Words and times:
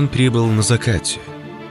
Он 0.00 0.08
прибыл 0.08 0.46
на 0.46 0.62
закате. 0.62 1.20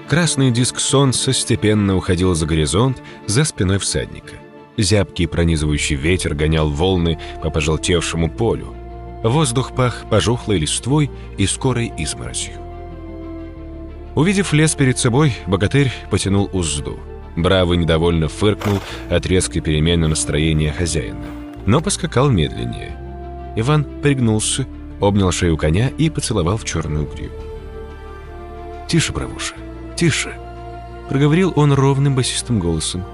Красный 0.08 0.52
диск 0.52 0.80
солнца 0.80 1.34
степенно 1.34 1.96
уходил 1.98 2.36
за 2.36 2.46
горизонт 2.46 3.02
за 3.26 3.44
спиной 3.44 3.80
всадника. 3.80 4.36
Зябкий 4.78 5.28
пронизывающий 5.28 5.96
ветер 5.96 6.36
гонял 6.36 6.70
волны 6.70 7.18
по 7.42 7.50
пожелтевшему 7.50 8.30
полю. 8.30 8.76
Воздух 9.24 9.74
пах 9.76 10.06
пожухлой 10.12 10.60
листвой 10.60 11.10
и 11.40 11.48
скорой 11.48 11.92
изморозью. 11.98 12.54
Увидев 14.14 14.54
лес 14.54 14.76
перед 14.76 15.00
собой, 15.00 15.34
богатырь 15.48 15.92
потянул 16.12 16.52
узду. 16.54 17.00
Бравый 17.36 17.80
недовольно 17.80 18.28
фыркнул 18.28 18.78
от 19.10 19.26
резкой 19.26 19.64
перемены 19.64 20.08
настроения 20.08 20.72
хозяина, 20.72 21.26
но 21.66 21.82
поскакал 21.82 22.30
медленнее. 22.30 22.96
Иван 23.56 23.86
пригнулся, 24.04 24.68
обнял 25.00 25.32
шею 25.32 25.58
коня 25.58 25.90
и 25.98 26.12
поцеловал 26.12 26.58
в 26.58 26.64
черную 26.64 27.08
гриву. 27.08 27.49
«Тише, 28.90 29.14
бравуша, 29.14 29.54
тише!» 29.96 30.34
Проговорил 31.10 31.54
он 31.56 31.74
ровным 31.74 32.16
басистым 32.16 32.60
голосом. 32.60 33.06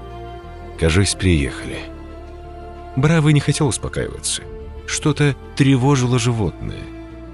«Кажись, 0.80 1.14
приехали». 1.14 1.78
Бравый 2.96 3.34
не 3.34 3.40
хотел 3.40 3.68
успокаиваться. 3.68 4.42
Что-то 4.86 5.36
тревожило 5.54 6.18
животное. 6.18 6.82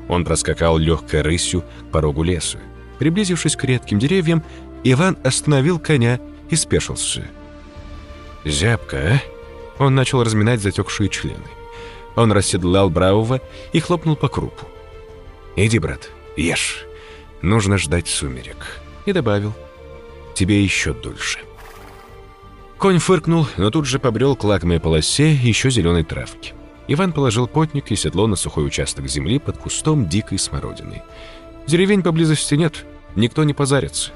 Он 0.09 0.25
проскакал 0.25 0.77
легкой 0.77 1.23
рысью 1.23 1.63
к 1.63 1.93
порогу 1.93 2.25
леса. 2.25 2.59
Приблизившись 2.99 3.55
к 3.55 3.63
редким 3.63 4.01
деревьям, 4.01 4.43
Иван 4.83 5.19
остановил 5.23 5.79
коня 5.79 6.19
и 6.51 6.57
спешился. 6.57 7.25
«Зябко, 8.45 8.97
а?» 8.97 9.21
Он 9.79 9.95
начал 9.95 10.25
разминать 10.25 10.61
затекшие 10.61 11.09
члены. 11.09 11.47
Он 12.17 12.33
расседлал 12.33 12.91
Бравого 12.91 13.41
и 13.73 13.79
хлопнул 13.79 14.17
по 14.17 14.27
крупу. 14.27 14.67
«Иди, 15.55 15.79
брат, 15.79 16.11
ешь. 16.37 16.87
Нужно 17.43 17.79
ждать 17.79 18.09
сумерек». 18.09 18.81
И 19.05 19.13
добавил. 19.13 19.53
«Тебе 20.35 20.63
еще 20.63 20.95
дольше». 20.95 21.41
Конь 22.79 22.99
фыркнул, 22.99 23.47
но 23.57 23.71
тут 23.71 23.87
же 23.87 23.99
побрел 23.99 24.35
к 24.35 24.45
лакомой 24.45 24.81
полосе 24.81 25.33
еще 25.33 25.71
зеленой 25.71 26.03
травки. 26.03 26.55
Иван 26.89 27.13
положил 27.13 27.47
потник 27.47 27.93
и 27.93 27.97
седло 27.97 28.27
на 28.27 28.37
сухой 28.37 28.67
участок 28.67 29.07
земли 29.07 29.39
под 29.39 29.57
кустом 29.57 30.09
дикой 30.09 30.39
смородины. 30.39 31.03
Деревень 31.67 32.03
поблизости 32.03 32.55
нет, 32.55 32.85
никто 33.15 33.45
не 33.45 33.55
позарится. 33.55 34.11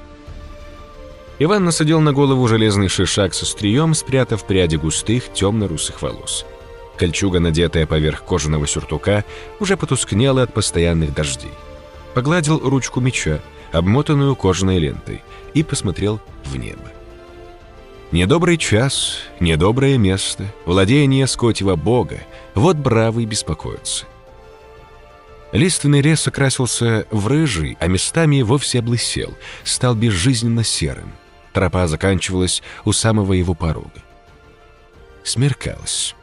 Иван 1.39 1.63
насадил 1.65 2.01
на 2.01 2.13
голову 2.13 2.47
железный 2.47 2.89
шишак 2.89 3.33
со 3.33 3.45
стрием, 3.45 3.93
спрятав 3.93 4.45
пряди 4.45 4.75
густых 4.75 5.31
темно-русых 5.31 6.01
волос. 6.01 6.45
Кольчуга, 6.97 7.39
надетая 7.39 7.85
поверх 7.85 8.23
кожаного 8.23 8.65
сюртука, 8.65 9.23
уже 9.59 9.77
потускнела 9.77 10.41
от 10.41 10.53
постоянных 10.53 11.13
дождей. 11.13 11.51
Погладил 12.17 12.57
ручку 12.67 12.99
меча, 12.99 13.41
обмотанную 13.71 14.35
кожаной 14.35 14.79
лентой, 14.79 15.21
и 15.53 15.61
посмотрел 15.61 16.19
в 16.45 16.55
небо. 16.55 16.91
Недобрый 18.11 18.57
час, 18.57 19.19
недоброе 19.39 19.99
место, 19.99 20.51
владение 20.65 21.27
скотьего 21.27 21.75
бога, 21.75 22.17
вот 22.55 22.75
бравый 22.75 23.25
беспокоится. 23.25 24.07
Лиственный 25.51 26.01
лес 26.01 26.27
окрасился 26.27 27.05
в 27.11 27.27
рыжий, 27.27 27.77
а 27.79 27.85
местами 27.85 28.41
вовсе 28.41 28.79
облысел, 28.79 29.37
стал 29.63 29.93
безжизненно 29.93 30.63
серым. 30.63 31.13
Тропа 31.53 31.85
заканчивалась 31.85 32.63
у 32.83 32.93
самого 32.93 33.33
его 33.33 33.53
порога. 33.53 34.01
Смеркалось. 35.23 36.15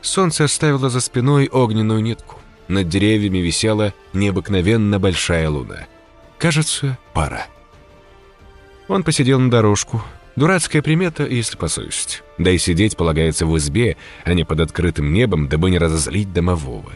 Солнце 0.00 0.44
оставило 0.44 0.88
за 0.88 1.02
спиной 1.02 1.50
огненную 1.52 2.00
нитку. 2.00 2.40
Над 2.68 2.88
деревьями 2.88 3.38
висела 3.38 3.94
необыкновенно 4.12 4.98
большая 4.98 5.48
луна. 5.48 5.86
Кажется, 6.38 6.98
пора. 7.12 7.46
Он 8.88 9.02
посидел 9.02 9.38
на 9.38 9.50
дорожку. 9.50 10.02
Дурацкая 10.36 10.82
примета, 10.82 11.26
если 11.26 11.56
по 11.56 11.68
совести. 11.68 12.18
Да 12.36 12.50
и 12.50 12.58
сидеть 12.58 12.96
полагается 12.96 13.46
в 13.46 13.56
избе, 13.56 13.96
а 14.24 14.34
не 14.34 14.44
под 14.44 14.60
открытым 14.60 15.12
небом, 15.12 15.48
дабы 15.48 15.70
не 15.70 15.78
разозлить 15.78 16.32
домового. 16.32 16.92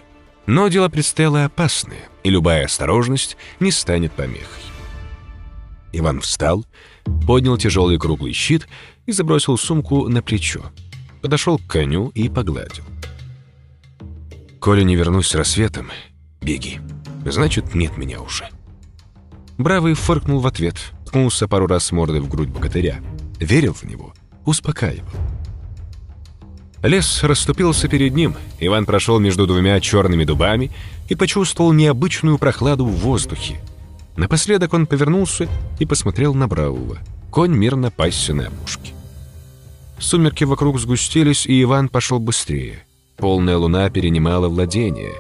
Но 0.47 0.69
дело 0.69 0.88
предстояло 0.88 1.44
опасное, 1.44 2.09
и 2.22 2.30
любая 2.30 2.66
осторожность 2.66 3.36
не 3.60 3.70
станет 3.70 4.12
помехой. 4.12 4.62
Иван 5.92 6.20
встал, 6.20 6.66
поднял 7.26 7.56
тяжелый 7.56 7.98
круглый 7.98 8.32
щит 8.32 8.69
и 9.06 9.12
забросил 9.12 9.56
сумку 9.56 10.09
на 10.09 10.22
плечо. 10.22 10.70
Подошел 11.22 11.59
к 11.59 11.66
коню 11.66 12.09
и 12.14 12.28
погладил. 12.28 12.84
«Коли 14.60 14.82
не 14.82 14.94
вернусь 14.94 15.28
с 15.28 15.34
рассветом, 15.34 15.91
беги. 16.41 16.81
Значит, 17.25 17.75
нет 17.75 17.97
меня 17.97 18.21
уже». 18.21 18.48
Бравый 19.59 19.94
фыркнул 19.94 20.41
в 20.41 20.47
ответ, 20.47 20.76
ткнулся 21.06 21.48
пару 21.48 21.66
раз 21.66 21.93
мордой 21.93 22.21
в 22.21 22.28
грудь 22.28 22.48
богатыря. 22.48 23.00
Верил 23.38 23.75
в 23.75 23.82
него, 23.84 24.12
успокаивал. 24.44 25.09
Лес 26.82 27.22
расступился 27.22 27.88
перед 27.88 28.15
ним. 28.15 28.37
Иван 28.59 28.87
прошел 28.87 29.19
между 29.19 29.47
двумя 29.47 29.81
черными 29.81 30.25
дубами 30.25 30.71
и 31.09 31.15
почувствовал 31.15 31.72
необычную 31.72 32.38
прохладу 32.38 32.87
в 32.87 32.97
воздухе. 32.97 33.60
Напоследок 34.16 34.72
он 34.72 34.87
повернулся 34.87 35.48
и 35.78 35.87
посмотрел 35.87 36.34
на 36.34 36.48
Бравого. 36.48 36.98
Конь 37.31 37.53
мирно 37.53 37.91
пасся 37.91 38.34
на 38.34 38.48
опушке. 38.48 38.92
Сумерки 39.98 40.44
вокруг 40.44 40.81
сгустились, 40.81 41.47
и 41.47 41.62
Иван 41.62 41.88
пошел 41.88 42.19
быстрее. 42.19 42.84
Полная 43.20 43.58
луна 43.58 43.91
перенимала 43.91 44.48
владение. 44.48 45.12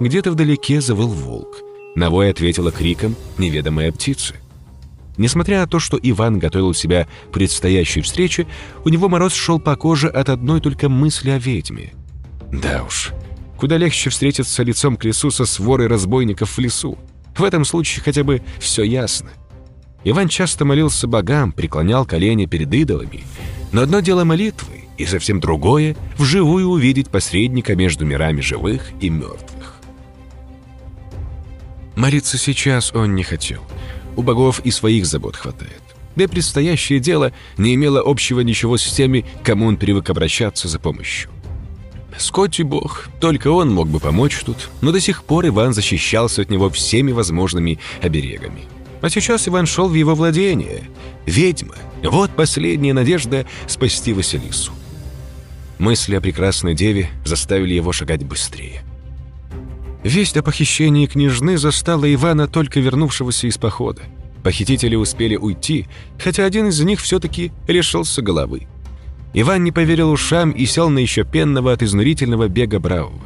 Где-то 0.00 0.30
вдалеке 0.30 0.80
завыл 0.80 1.08
волк. 1.08 1.58
На 1.96 2.08
вой 2.08 2.30
ответила 2.30 2.70
криком 2.70 3.16
неведомая 3.36 3.90
птица. 3.90 4.34
Несмотря 5.16 5.60
на 5.60 5.66
то, 5.66 5.80
что 5.80 5.98
Иван 6.00 6.38
готовил 6.38 6.72
себя 6.72 7.08
к 7.28 7.32
предстоящей 7.32 8.02
встрече, 8.02 8.46
у 8.84 8.88
него 8.88 9.08
мороз 9.08 9.34
шел 9.34 9.58
по 9.58 9.74
коже 9.74 10.08
от 10.08 10.28
одной 10.28 10.60
только 10.60 10.88
мысли 10.88 11.30
о 11.30 11.38
ведьме. 11.38 11.92
Да 12.52 12.84
уж, 12.84 13.12
куда 13.58 13.76
легче 13.76 14.10
встретиться 14.10 14.62
лицом 14.62 14.96
к 14.96 15.04
лесу 15.04 15.32
со 15.32 15.44
сворой 15.44 15.88
разбойников 15.88 16.56
в 16.56 16.58
лесу. 16.60 16.96
В 17.36 17.42
этом 17.42 17.64
случае 17.64 18.04
хотя 18.04 18.22
бы 18.22 18.42
все 18.60 18.84
ясно. 18.84 19.30
Иван 20.04 20.28
часто 20.28 20.64
молился 20.64 21.08
богам, 21.08 21.50
преклонял 21.50 22.06
колени 22.06 22.46
перед 22.46 22.72
идолами. 22.72 23.24
Но 23.72 23.82
одно 23.82 23.98
дело 23.98 24.22
молитвы, 24.22 24.87
и 24.98 25.06
совсем 25.06 25.40
другое— 25.40 25.96
вживую 26.18 26.68
увидеть 26.68 27.08
посредника 27.08 27.74
между 27.74 28.04
мирами 28.04 28.40
живых 28.40 28.90
и 29.00 29.08
мертвых. 29.08 29.76
Молиться 31.96 32.36
сейчас 32.36 32.92
он 32.94 33.14
не 33.14 33.22
хотел— 33.22 33.62
у 34.18 34.22
богов 34.22 34.60
и 34.64 34.72
своих 34.72 35.06
забот 35.06 35.36
хватает. 35.36 35.80
Да 36.16 36.24
и 36.24 36.26
предстоящее 36.26 36.98
дело 36.98 37.32
не 37.56 37.76
имело 37.76 38.02
общего 38.04 38.40
ничего 38.40 38.76
с 38.76 38.84
теми, 38.84 39.24
кому 39.44 39.66
он 39.66 39.76
привык 39.76 40.10
обращаться 40.10 40.66
за 40.66 40.80
помощью. 40.80 41.30
Скотти 42.18 42.62
бог, 42.62 43.08
только 43.20 43.46
он 43.46 43.72
мог 43.72 43.86
бы 43.86 44.00
помочь 44.00 44.40
тут, 44.44 44.70
но 44.80 44.90
до 44.90 44.98
сих 44.98 45.22
пор 45.22 45.46
Иван 45.46 45.72
защищался 45.72 46.42
от 46.42 46.50
него 46.50 46.68
всеми 46.68 47.12
возможными 47.12 47.78
оберегами. 48.02 48.64
А 49.02 49.08
сейчас 49.08 49.46
Иван 49.46 49.66
шел 49.66 49.88
в 49.88 49.94
его 49.94 50.16
владение. 50.16 50.82
Ведьма. 51.24 51.76
Вот 52.02 52.32
последняя 52.34 52.94
надежда 52.94 53.46
спасти 53.68 54.12
Василису. 54.12 54.72
Мысли 55.78 56.16
о 56.16 56.20
прекрасной 56.20 56.74
деве 56.74 57.08
заставили 57.24 57.74
его 57.74 57.92
шагать 57.92 58.24
быстрее. 58.24 58.82
Весть 60.02 60.36
о 60.36 60.42
похищении 60.42 61.06
княжны 61.06 61.56
застала 61.56 62.12
Ивана, 62.12 62.48
только 62.48 62.80
вернувшегося 62.80 63.46
из 63.46 63.58
похода. 63.58 64.02
Похитители 64.42 64.94
успели 64.94 65.36
уйти, 65.36 65.86
хотя 66.18 66.44
один 66.44 66.68
из 66.68 66.80
них 66.80 67.00
все-таки 67.00 67.52
лишился 67.66 68.22
головы. 68.22 68.66
Иван 69.34 69.62
не 69.62 69.72
поверил 69.72 70.10
ушам 70.10 70.50
и 70.50 70.64
сел 70.66 70.88
на 70.88 70.98
еще 70.98 71.24
пенного 71.24 71.72
от 71.72 71.82
изнурительного 71.82 72.48
бега 72.48 72.78
Бравого. 72.78 73.20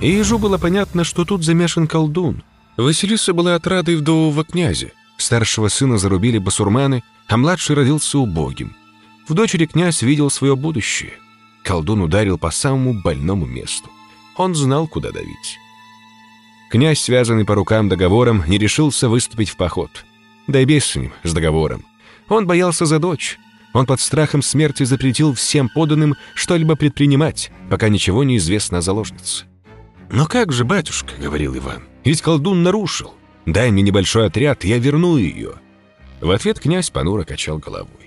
И 0.00 0.10
ежу 0.10 0.38
было 0.38 0.58
понятно, 0.58 1.04
что 1.04 1.24
тут 1.24 1.44
замешан 1.44 1.86
колдун. 1.86 2.42
Василиса 2.76 3.32
была 3.32 3.54
отрадой 3.54 3.96
вдового 3.96 4.44
князя. 4.44 4.90
Старшего 5.16 5.68
сына 5.68 5.98
зарубили 5.98 6.38
басурманы, 6.38 7.02
а 7.28 7.36
младший 7.36 7.76
родился 7.76 8.18
убогим. 8.18 8.74
В 9.28 9.34
дочери 9.34 9.66
князь 9.66 10.02
видел 10.02 10.30
свое 10.30 10.56
будущее. 10.56 11.12
Колдун 11.62 12.00
ударил 12.00 12.38
по 12.38 12.50
самому 12.50 12.92
больному 12.92 13.46
месту. 13.46 13.88
Он 14.36 14.54
знал, 14.54 14.88
куда 14.88 15.12
давить. 15.12 15.58
Князь, 16.70 17.00
связанный 17.00 17.44
по 17.44 17.54
рукам 17.54 17.88
договором, 17.88 18.44
не 18.46 18.58
решился 18.58 19.08
выступить 19.08 19.50
в 19.50 19.56
поход. 19.56 20.04
Да 20.46 20.60
и 20.60 20.64
без 20.64 20.86
с 20.86 20.96
ним, 20.96 21.12
с 21.22 21.32
договором. 21.32 21.84
Он 22.28 22.46
боялся 22.46 22.86
за 22.86 22.98
дочь. 22.98 23.38
Он 23.72 23.86
под 23.86 24.00
страхом 24.00 24.42
смерти 24.42 24.82
запретил 24.82 25.34
всем 25.34 25.68
поданным 25.68 26.16
что-либо 26.34 26.76
предпринимать, 26.76 27.50
пока 27.70 27.88
ничего 27.88 28.24
не 28.24 28.36
известно 28.38 28.78
о 28.78 28.82
заложнице. 28.82 29.46
«Но 30.10 30.26
как 30.26 30.52
же, 30.52 30.64
батюшка?»— 30.64 31.14
говорил 31.18 31.56
Иван. 31.56 31.84
«Ведь 32.04 32.20
колдун 32.20 32.62
нарушил. 32.62 33.14
Дай 33.46 33.70
мне 33.70 33.82
небольшой 33.82 34.26
отряд, 34.26 34.64
я 34.64 34.78
верну 34.78 35.16
ее». 35.16 35.54
В 36.20 36.30
ответ 36.30 36.60
князь 36.60 36.90
понуро 36.90 37.24
качал 37.24 37.58
головой. 37.58 38.01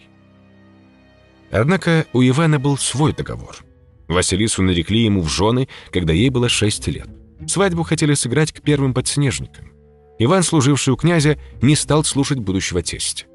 Однако 1.62 2.06
у 2.14 2.22
Ивана 2.22 2.60
был 2.60 2.78
свой 2.78 3.14
договор— 3.14 3.58
Василису 4.08 4.62
нарекли 4.62 5.04
ему 5.04 5.22
в 5.22 5.30
жены, 5.30 5.68
когда 5.92 6.14
ей 6.14 6.30
было 6.30 6.50
шесть 6.50 6.88
лет. 6.88 7.08
Свадьбу 7.48 7.84
хотели 7.84 8.14
сыграть 8.14 8.52
к 8.52 8.62
первым 8.62 8.94
подснежникам. 8.94 9.72
Иван, 10.20 10.44
служивший 10.44 10.94
у 10.94 10.98
князя, 10.98 11.38
не 11.62 11.76
стал 11.76 12.04
слушать 12.04 12.40
будущего 12.40 12.82
тестя. 12.82 13.26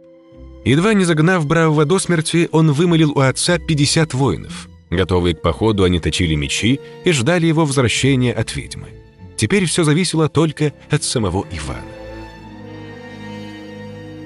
Едва 0.64 0.94
не 0.94 1.04
загнав 1.04 1.46
бравого 1.46 1.84
до 1.84 1.98
смерти, 1.98 2.48
он 2.52 2.72
вымолил 2.72 3.12
у 3.12 3.20
отца 3.20 3.58
50 3.58 4.14
воинов. 4.14 4.68
Готовые 4.90 5.34
к 5.34 5.42
походу, 5.42 5.84
они 5.84 6.00
точили 6.00 6.34
мечи 6.34 6.80
и 7.04 7.12
ждали 7.12 7.46
его 7.46 7.64
возвращения 7.64 8.32
от 8.32 8.54
ведьмы. 8.56 8.88
Теперь 9.36 9.64
все 9.66 9.84
зависело 9.84 10.28
только 10.28 10.72
от 10.90 11.02
самого 11.02 11.46
Ивана. 11.50 11.99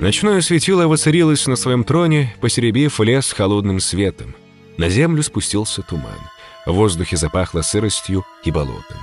Ночное 0.00 0.40
светило 0.40 0.86
воцарилось 0.86 1.46
на 1.46 1.56
своем 1.56 1.84
троне, 1.84 2.34
посеребив 2.40 3.00
лес 3.00 3.32
холодным 3.32 3.80
светом. 3.80 4.34
На 4.76 4.88
землю 4.88 5.22
спустился 5.22 5.82
туман. 5.82 6.18
В 6.66 6.72
воздухе 6.72 7.16
запахло 7.16 7.62
сыростью 7.62 8.24
и 8.44 8.50
болотом. 8.50 8.98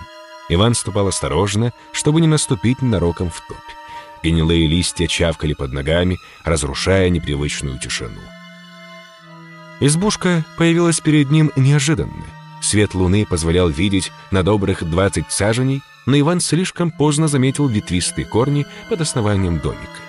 Иван 0.49 0.75
ступал 0.75 1.07
осторожно, 1.07 1.71
чтобы 1.93 2.19
не 2.19 2.27
наступить 2.27 2.81
ненароком 2.81 3.29
в 3.29 3.39
топь. 3.47 3.57
Гнилые 4.21 4.67
листья 4.67 5.07
чавкали 5.07 5.53
под 5.53 5.71
ногами, 5.71 6.17
разрушая 6.43 7.09
непривычную 7.09 7.79
тишину. 7.79 8.21
Избушка 9.79 10.45
появилась 10.57 10.99
перед 10.99 11.31
ним 11.31 11.51
неожиданно. 11.55 12.25
Свет 12.61 12.93
луны 12.93 13.25
позволял 13.25 13.69
видеть 13.69 14.11
на 14.29 14.43
добрых 14.43 14.83
20 14.83 15.31
саженей, 15.31 15.81
но 16.05 16.19
Иван 16.19 16.41
слишком 16.41 16.91
поздно 16.91 17.27
заметил 17.27 17.67
ветвистые 17.67 18.25
корни 18.25 18.67
под 18.89 19.01
основанием 19.01 19.57
домика. 19.59 20.00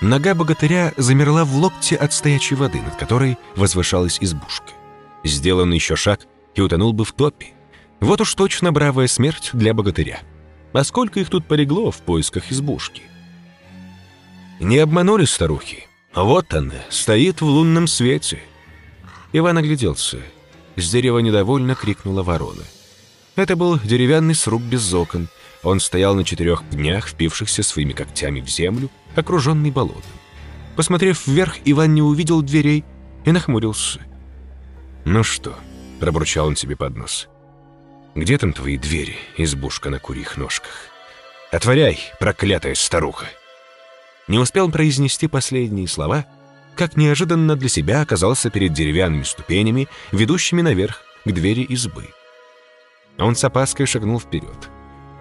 Нога 0.00 0.34
богатыря 0.34 0.92
замерла 0.96 1.44
в 1.44 1.56
локте 1.56 1.96
от 1.96 2.12
стоячей 2.12 2.56
воды, 2.56 2.80
над 2.80 2.94
которой 2.96 3.36
возвышалась 3.56 4.18
избушка. 4.20 4.72
Сделан 5.24 5.72
еще 5.72 5.96
шаг, 5.96 6.20
и 6.54 6.60
утонул 6.60 6.92
бы 6.92 7.04
в 7.04 7.12
топе. 7.12 7.48
Вот 8.00 8.20
уж 8.20 8.34
точно 8.34 8.72
бравая 8.72 9.08
смерть 9.08 9.50
для 9.52 9.74
богатыря. 9.74 10.20
А 10.72 10.84
сколько 10.84 11.18
их 11.18 11.30
тут 11.30 11.46
полегло 11.46 11.90
в 11.90 11.98
поисках 11.98 12.52
избушки? 12.52 13.02
Не 14.60 14.78
обманули 14.78 15.24
старухи. 15.24 15.86
Вот 16.14 16.52
она, 16.54 16.74
стоит 16.90 17.40
в 17.40 17.46
лунном 17.46 17.86
свете. 17.86 18.40
Иван 19.32 19.58
огляделся. 19.58 20.18
С 20.76 20.90
дерева 20.90 21.18
недовольно 21.18 21.74
крикнула 21.74 22.22
ворона. 22.22 22.62
Это 23.36 23.56
был 23.56 23.78
деревянный 23.78 24.34
сруб 24.34 24.62
без 24.62 24.92
окон. 24.92 25.28
Он 25.62 25.80
стоял 25.80 26.14
на 26.14 26.24
четырех 26.24 26.62
пнях, 26.64 27.08
впившихся 27.08 27.62
своими 27.62 27.92
когтями 27.92 28.40
в 28.40 28.48
землю, 28.48 28.90
окруженный 29.18 29.70
болотом. 29.70 30.02
Посмотрев 30.76 31.26
вверх, 31.26 31.56
Иван 31.64 31.94
не 31.94 32.02
увидел 32.02 32.42
дверей 32.42 32.84
и 33.24 33.32
нахмурился. 33.32 34.00
«Ну 35.04 35.22
что?»— 35.22 35.54
пробурчал 36.00 36.46
он 36.46 36.56
себе 36.56 36.76
под 36.76 36.96
нос. 36.96 37.28
Где 38.18 38.36
там 38.36 38.52
твои 38.52 38.76
двери, 38.76 39.16
избушка 39.36 39.90
на 39.90 40.00
курьих 40.00 40.36
ножках? 40.36 40.72
Отворяй, 41.52 42.00
проклятая 42.18 42.74
старуха!» 42.74 43.26
Не 44.26 44.38
успел 44.38 44.70
произнести 44.72 45.28
последние 45.28 45.86
слова, 45.86 46.26
как 46.74 46.96
неожиданно 46.96 47.54
для 47.54 47.68
себя 47.68 48.02
оказался 48.02 48.50
перед 48.50 48.72
деревянными 48.72 49.22
ступенями, 49.22 49.86
ведущими 50.10 50.62
наверх 50.62 51.02
к 51.24 51.30
двери 51.30 51.62
избы. 51.62 52.08
Он 53.18 53.36
с 53.36 53.44
опаской 53.44 53.86
шагнул 53.86 54.18
вперед. 54.18 54.68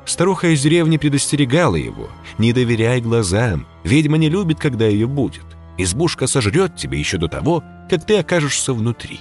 Старуха 0.07 0.47
из 0.47 0.61
деревни 0.61 0.95
предостерегала 0.95 1.75
его. 1.75 2.09
«Не 2.37 2.53
доверяй 2.53 3.01
глазам, 3.01 3.67
ведьма 3.83 4.17
не 4.17 4.29
любит, 4.29 4.57
когда 4.57 4.85
ее 4.85 5.05
будет. 5.05 5.43
Избушка 5.77 6.27
сожрет 6.27 6.77
тебя 6.77 6.97
еще 6.97 7.17
до 7.17 7.27
того, 7.27 7.61
как 7.89 8.05
ты 8.05 8.17
окажешься 8.17 8.73
внутри». 8.73 9.19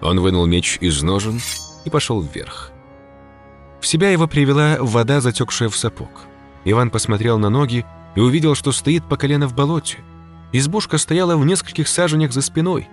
Он 0.00 0.18
вынул 0.18 0.46
меч 0.46 0.78
из 0.80 1.02
ножен 1.02 1.40
и 1.84 1.90
пошел 1.90 2.22
вверх. 2.22 2.72
В 3.82 3.86
себя 3.86 4.10
его 4.10 4.26
привела 4.26 4.78
вода, 4.80 5.20
затекшая 5.20 5.68
в 5.68 5.76
сапог. 5.76 6.22
Иван 6.64 6.88
посмотрел 6.88 7.38
на 7.38 7.50
ноги 7.50 7.84
и 8.16 8.20
увидел, 8.20 8.54
что 8.54 8.72
стоит 8.72 9.06
по 9.06 9.18
колено 9.18 9.46
в 9.46 9.54
болоте. 9.54 9.98
Избушка 10.52 10.96
стояла 10.96 11.36
в 11.36 11.44
нескольких 11.44 11.86
саженях 11.86 12.32
за 12.32 12.40
спиной. 12.40 12.88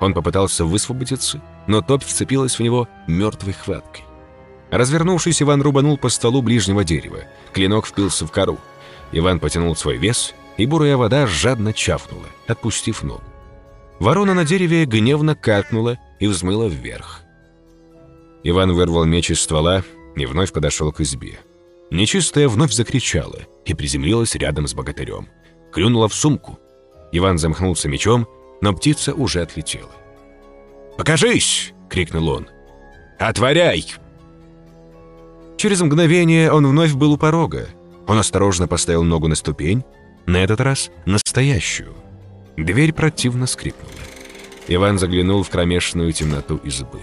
Он 0.00 0.14
попытался 0.14 0.64
высвободиться, 0.64 1.40
но 1.68 1.80
топь 1.80 2.02
вцепилась 2.02 2.58
в 2.58 2.62
него 2.62 2.88
мертвой 3.06 3.52
хваткой. 3.52 4.04
Развернувшись, 4.72 5.42
Иван 5.42 5.60
рубанул 5.60 5.98
по 5.98 6.08
столу 6.08 6.40
ближнего 6.40 6.82
дерева. 6.82 7.24
Клинок 7.52 7.86
впился 7.86 8.26
в 8.26 8.32
кору. 8.32 8.58
Иван 9.12 9.38
потянул 9.38 9.76
свой 9.76 9.98
вес, 9.98 10.34
и 10.56 10.64
бурая 10.64 10.96
вода 10.96 11.26
жадно 11.26 11.74
чавкнула, 11.74 12.24
отпустив 12.48 13.02
ногу. 13.02 13.22
Ворона 14.00 14.32
на 14.32 14.46
дереве 14.46 14.86
гневно 14.86 15.36
каркнула 15.36 15.98
и 16.20 16.26
взмыла 16.26 16.68
вверх. 16.68 17.20
Иван 18.44 18.72
вырвал 18.72 19.04
меч 19.04 19.30
из 19.30 19.42
ствола 19.42 19.84
и 20.16 20.24
вновь 20.24 20.52
подошел 20.52 20.90
к 20.90 21.02
избе. 21.02 21.38
Нечистая 21.90 22.48
вновь 22.48 22.72
закричала 22.72 23.40
и 23.66 23.74
приземлилась 23.74 24.34
рядом 24.36 24.66
с 24.66 24.72
богатырем. 24.72 25.28
Клюнула 25.70 26.08
в 26.08 26.14
сумку. 26.14 26.58
Иван 27.12 27.36
замахнулся 27.36 27.90
мечом, 27.90 28.26
но 28.62 28.72
птица 28.72 29.12
уже 29.12 29.42
отлетела. 29.42 29.92
«Покажись!»— 30.96 31.74
крикнул 31.90 32.30
он. 32.30 32.48
«Отворяй!» 33.18 33.84
Через 35.56 35.80
мгновение 35.80 36.50
он 36.50 36.66
вновь 36.66 36.94
был 36.94 37.12
у 37.12 37.16
порога. 37.16 37.68
Он 38.06 38.18
осторожно 38.18 38.66
поставил 38.66 39.04
ногу 39.04 39.28
на 39.28 39.34
ступень, 39.34 39.84
на 40.26 40.38
этот 40.38 40.60
раз 40.60 40.90
настоящую. 41.06 41.94
Дверь 42.56 42.92
противно 42.92 43.46
скрипнула. 43.46 43.92
Иван 44.68 44.98
заглянул 44.98 45.42
в 45.42 45.50
кромешную 45.50 46.12
темноту 46.12 46.56
избы. 46.64 47.00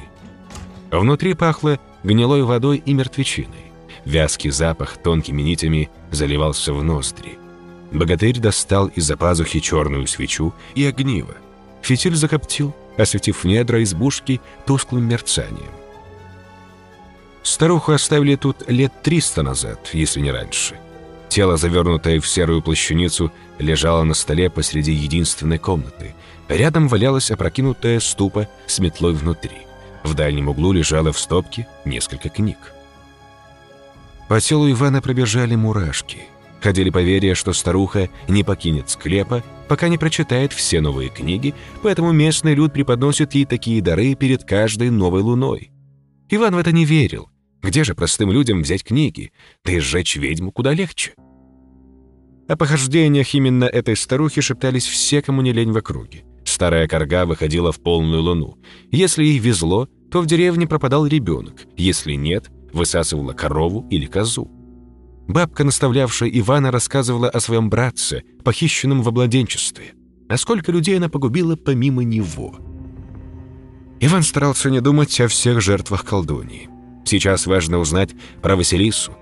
Внутри 0.92 1.34
пахло 1.34 1.80
гнилой 2.04 2.44
водой 2.44 2.82
и 2.86 2.94
мертвечиной. 2.94 3.72
Вязкий 4.06 4.50
запах 4.50 4.98
тонкими 4.98 5.42
нитями 5.42 5.90
заливался 6.12 6.74
в 6.74 6.84
ноздри. 6.84 7.38
Богатырь 7.92 8.40
достал 8.40 8.88
из-за 8.88 9.18
пазухи 9.18 9.60
черную 9.60 10.08
свечу 10.08 10.54
и 10.76 10.86
огниво. 10.86 11.36
Фитиль 11.82 12.16
закоптил, 12.16 12.76
осветив 12.98 13.44
недра 13.44 13.82
избушки 13.84 14.42
тусклым 14.66 15.08
мерцанием. 15.08 15.79
Старуху 17.44 17.94
оставили 17.94 18.36
тут 18.36 18.70
лет 18.70 18.92
триста 19.02 19.44
назад, 19.44 19.90
если 19.94 20.20
не 20.20 20.32
раньше. 20.32 20.76
Тело, 21.30 21.58
завернутое 21.58 22.20
в 22.20 22.28
серую 22.28 22.62
плащаницу, 22.62 23.32
лежало 23.60 24.04
на 24.04 24.14
столе 24.14 24.50
посреди 24.50 24.92
единственной 24.92 25.60
комнаты. 25.60 26.16
Рядом 26.48 26.88
валялась 26.88 27.32
опрокинутая 27.32 28.00
ступа 28.00 28.48
с 28.66 28.80
метлой 28.80 29.14
внутри. 29.14 29.58
В 30.04 30.16
дальнем 30.16 30.50
углу 30.50 30.72
лежало 30.72 31.12
в 31.12 31.20
стопке 31.20 31.68
несколько 31.86 32.30
книг. 32.30 32.58
По 34.28 34.42
телу 34.42 34.70
Ивана 34.70 35.02
пробежали 35.02 35.56
мурашки. 35.56 36.20
Ходили 36.62 36.90
поверья, 36.90 37.36
что 37.36 37.54
старуха 37.54 38.10
не 38.28 38.44
покинет 38.44 38.90
склепа, 38.90 39.44
пока 39.68 39.88
не 39.88 39.98
прочитает 39.98 40.52
все 40.52 40.82
новые 40.82 41.10
книги, 41.10 41.54
поэтому 41.84 42.12
местный 42.12 42.54
люд 42.54 42.74
преподносит 42.74 43.34
ей 43.34 43.46
такие 43.46 43.82
дары 43.82 44.16
перед 44.16 44.44
каждой 44.44 44.90
новой 44.90 45.22
луной. 45.22 45.72
Иван 46.32 46.56
в 46.56 46.60
это 46.60 46.72
не 46.72 46.86
верил. 46.86 47.30
Где 47.62 47.84
же 47.84 47.96
простым 47.96 48.32
людям 48.32 48.62
взять 48.62 48.84
книги? 48.84 49.32
Да 49.66 49.72
и 49.72 49.80
сжечь 49.80 50.16
ведьму 50.16 50.52
куда 50.52 50.74
легче. 50.74 51.14
О 52.48 52.56
похождениях 52.56 53.34
именно 53.34 53.66
этой 53.66 53.96
старухи 53.96 54.42
шептались 54.42 54.86
все, 54.86 55.22
кому 55.22 55.42
не 55.42 55.52
лень 55.52 55.72
в 55.72 55.78
округе. 55.78 56.24
Старая 56.46 56.88
корга 56.88 57.26
выходила 57.26 57.72
в 57.72 57.80
полную 57.80 58.22
луну. 58.22 58.58
Если 58.92 59.24
ей 59.24 59.40
везло, 59.40 59.88
то 60.12 60.22
в 60.22 60.26
деревне 60.26 60.68
пропадал 60.68 61.06
ребенок. 61.06 61.66
Если 61.78 62.14
нет, 62.14 62.50
высасывала 62.74 63.34
корову 63.34 63.88
или 63.90 64.06
козу. 64.06 64.50
Бабка, 65.28 65.64
наставлявшая 65.64 66.30
Ивана, 66.30 66.72
рассказывала 66.72 67.30
о 67.30 67.40
своем 67.40 67.70
братце, 67.70 68.24
похищенном 68.44 69.04
в 69.04 69.08
обладенчестве. 69.08 69.94
А 70.28 70.38
сколько 70.38 70.72
людей 70.72 70.98
она 70.98 71.10
погубила 71.10 71.56
помимо 71.56 72.04
него. 72.04 72.56
Иван 74.00 74.24
старался 74.24 74.70
не 74.70 74.82
думать 74.82 75.20
о 75.20 75.28
всех 75.28 75.62
жертвах 75.62 76.06
колдуньи. 76.06 76.70
Сейчас 77.06 77.48
важно 77.48 77.80
узнать 77.80 78.12
про 78.42 78.56
Василису, 78.56 79.18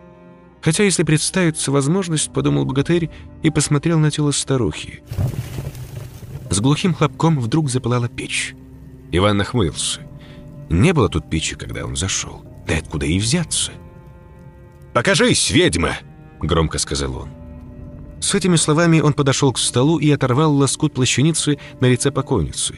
Хотя, 0.62 0.84
если 0.84 1.03
представится 1.03 1.72
возможность, 1.72 2.34
подумал 2.34 2.65
богатырь 2.65 3.10
и 3.43 3.50
посмотрел 3.50 4.00
на 4.00 4.12
тело 4.12 4.31
старухи. 4.31 5.03
С 6.50 6.60
глухим 6.60 6.93
хлопком 6.93 7.39
вдруг 7.39 7.69
запылала 7.69 8.10
печь. 8.10 8.55
Иван 9.12 9.38
нахмурился. 9.38 10.01
Не 10.69 10.93
было 10.93 11.10
тут 11.10 11.29
печи, 11.29 11.55
когда 11.55 11.86
он 11.86 11.96
зашел. 11.96 12.43
Да 12.67 12.77
откуда 12.77 13.05
и 13.05 13.19
взяться? 13.19 13.72
«Покажись, 14.93 15.51
ведьма!»— 15.51 15.98
громко 16.41 16.79
сказал 16.79 17.15
он. 17.15 17.29
С 18.19 18.34
этими 18.34 18.55
словами 18.55 19.00
он 19.00 19.13
подошел 19.13 19.53
к 19.53 19.60
столу 19.60 20.00
и 20.00 20.10
оторвал 20.10 20.53
лоскут 20.53 20.93
плащаницы 20.93 21.60
на 21.79 21.86
лице 21.86 22.12
покойницы. 22.12 22.75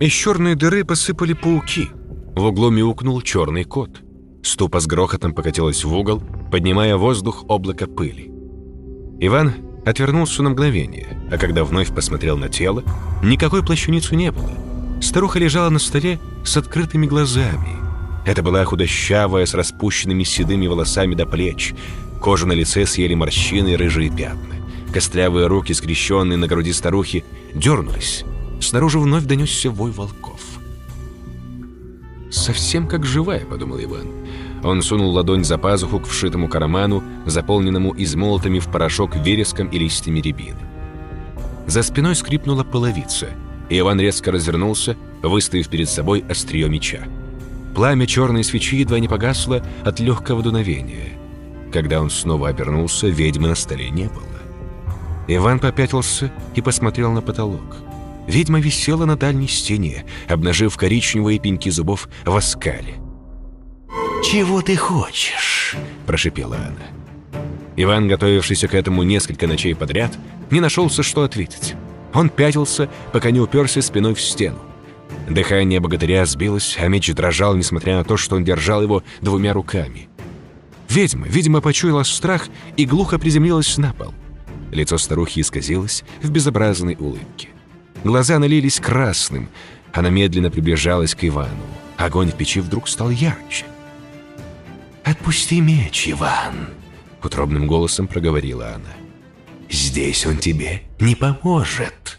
Из 0.00 0.12
черной 0.12 0.54
дыры 0.54 0.84
посыпали 0.84 1.32
пауки. 1.32 1.90
В 2.36 2.44
углу 2.44 2.70
мяукнул 2.70 3.20
черный 3.20 3.64
кот. 3.64 4.00
Ступа 4.44 4.78
с 4.78 4.86
грохотом 4.86 5.34
покатилась 5.34 5.82
в 5.82 5.92
угол, 5.92 6.22
поднимая 6.52 6.96
воздух 6.96 7.44
облако 7.48 7.88
пыли. 7.88 8.30
Иван 9.18 9.54
отвернулся 9.84 10.44
на 10.44 10.50
мгновение, 10.50 11.18
а 11.32 11.36
когда 11.36 11.64
вновь 11.64 11.92
посмотрел 11.92 12.38
на 12.38 12.48
тело, 12.48 12.84
никакой 13.24 13.64
плащаницы 13.64 14.14
не 14.14 14.30
было. 14.30 14.52
Старуха 15.02 15.40
лежала 15.40 15.68
на 15.68 15.80
столе 15.80 16.20
с 16.44 16.56
открытыми 16.56 17.06
глазами. 17.06 17.76
Это 18.24 18.44
была 18.44 18.64
худощавая, 18.64 19.46
с 19.46 19.54
распущенными 19.54 20.22
седыми 20.22 20.68
волосами 20.68 21.16
до 21.16 21.26
плеч. 21.26 21.74
Кожу 22.20 22.46
на 22.46 22.52
лице 22.52 22.86
съели 22.86 23.14
морщины 23.14 23.72
и 23.72 23.76
рыжие 23.76 24.10
пятна. 24.10 24.54
Костлявые 24.92 25.48
руки, 25.48 25.72
скрещенные 25.72 26.36
на 26.36 26.46
груди 26.46 26.72
старухи, 26.72 27.24
дернулись. 27.52 28.24
Снаружи 28.60 28.98
вновь 28.98 29.24
донесся 29.24 29.70
вой 29.70 29.90
волков. 29.90 30.40
«Совсем 32.30 32.86
как 32.86 33.06
живая»,— 33.06 33.44
подумал 33.50 33.80
Иван. 33.80 34.06
Он 34.62 34.82
сунул 34.82 35.10
ладонь 35.12 35.44
за 35.44 35.56
пазуху 35.56 36.00
к 36.00 36.06
вшитому 36.06 36.48
карману, 36.48 37.02
заполненному 37.26 37.94
измолотыми 37.96 38.58
в 38.58 38.66
порошок 38.66 39.16
вереском 39.16 39.68
и 39.68 39.78
листьями 39.78 40.20
рябины. 40.20 40.58
За 41.66 41.82
спиной 41.82 42.16
скрипнула 42.16 42.64
половица, 42.64 43.28
и 43.68 43.78
Иван 43.78 44.00
резко 44.00 44.32
развернулся, 44.32 44.96
выставив 45.22 45.68
перед 45.68 45.88
собой 45.88 46.24
острие 46.28 46.68
меча. 46.68 47.04
Пламя 47.74 48.06
черной 48.06 48.42
свечи 48.42 48.76
едва 48.76 48.98
не 48.98 49.08
погасло 49.08 49.62
от 49.84 50.00
легкого 50.00 50.42
дуновения. 50.42 51.12
Когда 51.72 52.00
он 52.00 52.10
снова 52.10 52.48
обернулся, 52.48 53.08
ведьмы 53.08 53.48
на 53.48 53.54
столе 53.54 53.90
не 53.90 54.06
было. 54.06 54.24
Иван 55.28 55.60
попятился 55.60 56.32
и 56.54 56.62
посмотрел 56.62 57.12
на 57.12 57.20
потолок. 57.20 57.76
Ведьма 58.28 58.60
висела 58.60 59.06
на 59.06 59.16
дальней 59.16 59.48
стене, 59.48 60.04
обнажив 60.28 60.76
коричневые 60.76 61.38
пеньки 61.38 61.70
зубов 61.70 62.10
в 62.26 62.36
оскале. 62.36 62.96
«Чего 64.22 64.60
ты 64.60 64.76
хочешь?»– 64.76 65.76
прошипела 66.06 66.56
она. 66.56 67.40
Иван, 67.76 68.06
готовившийся 68.06 68.68
к 68.68 68.74
этому 68.74 69.02
несколько 69.02 69.46
ночей 69.46 69.74
подряд, 69.74 70.18
не 70.50 70.60
нашелся, 70.60 71.02
что 71.02 71.22
ответить. 71.22 71.74
Он 72.12 72.28
пятился, 72.28 72.90
пока 73.12 73.30
не 73.30 73.40
уперся 73.40 73.80
спиной 73.80 74.14
в 74.14 74.20
стену. 74.20 74.58
Дыхание 75.30 75.80
богатыря 75.80 76.26
сбилось, 76.26 76.76
а 76.78 76.86
меч 76.88 77.10
дрожал, 77.14 77.54
несмотря 77.54 77.96
на 77.96 78.04
то, 78.04 78.18
что 78.18 78.36
он 78.36 78.44
держал 78.44 78.82
его 78.82 79.02
двумя 79.22 79.54
руками. 79.54 80.10
Ведьма, 80.90 81.26
видимо, 81.26 81.62
почуяла 81.62 82.02
страх 82.02 82.48
и 82.76 82.84
глухо 82.84 83.18
приземлилась 83.18 83.78
на 83.78 83.94
пол. 83.94 84.12
Лицо 84.70 84.98
старухи 84.98 85.40
исказилось 85.40 86.04
в 86.22 86.30
безобразной 86.30 86.96
улыбке. 86.98 87.48
Глаза 88.04 88.38
налились 88.38 88.80
красным. 88.80 89.48
Она 89.92 90.10
медленно 90.10 90.50
приближалась 90.50 91.14
к 91.14 91.24
Ивану. 91.24 91.66
Огонь 91.96 92.30
в 92.30 92.36
печи 92.36 92.60
вдруг 92.60 92.88
стал 92.88 93.10
ярче. 93.10 93.64
«Отпусти 95.04 95.60
меч, 95.60 96.08
Иван!»— 96.08 96.68
утробным 97.22 97.66
голосом 97.66 98.06
проговорила 98.06 98.74
она. 98.74 98.94
«Здесь 99.70 100.26
он 100.26 100.38
тебе 100.38 100.82
не 101.00 101.14
поможет!» 101.14 102.18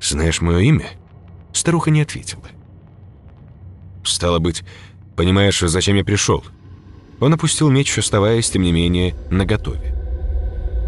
«Знаешь 0.00 0.40
мое 0.40 0.58
имя?» 0.58 0.86
Старуха 1.52 1.90
не 1.90 2.02
ответила. 2.02 2.44
«Стало 4.04 4.38
быть, 4.38 4.62
понимаешь, 5.16 5.58
зачем 5.58 5.96
я 5.96 6.04
пришел?» 6.04 6.44
Он 7.18 7.32
опустил 7.32 7.70
меч, 7.70 7.96
оставаясь, 7.98 8.50
тем 8.50 8.62
не 8.62 8.72
менее, 8.72 9.14
наготове. 9.30 9.94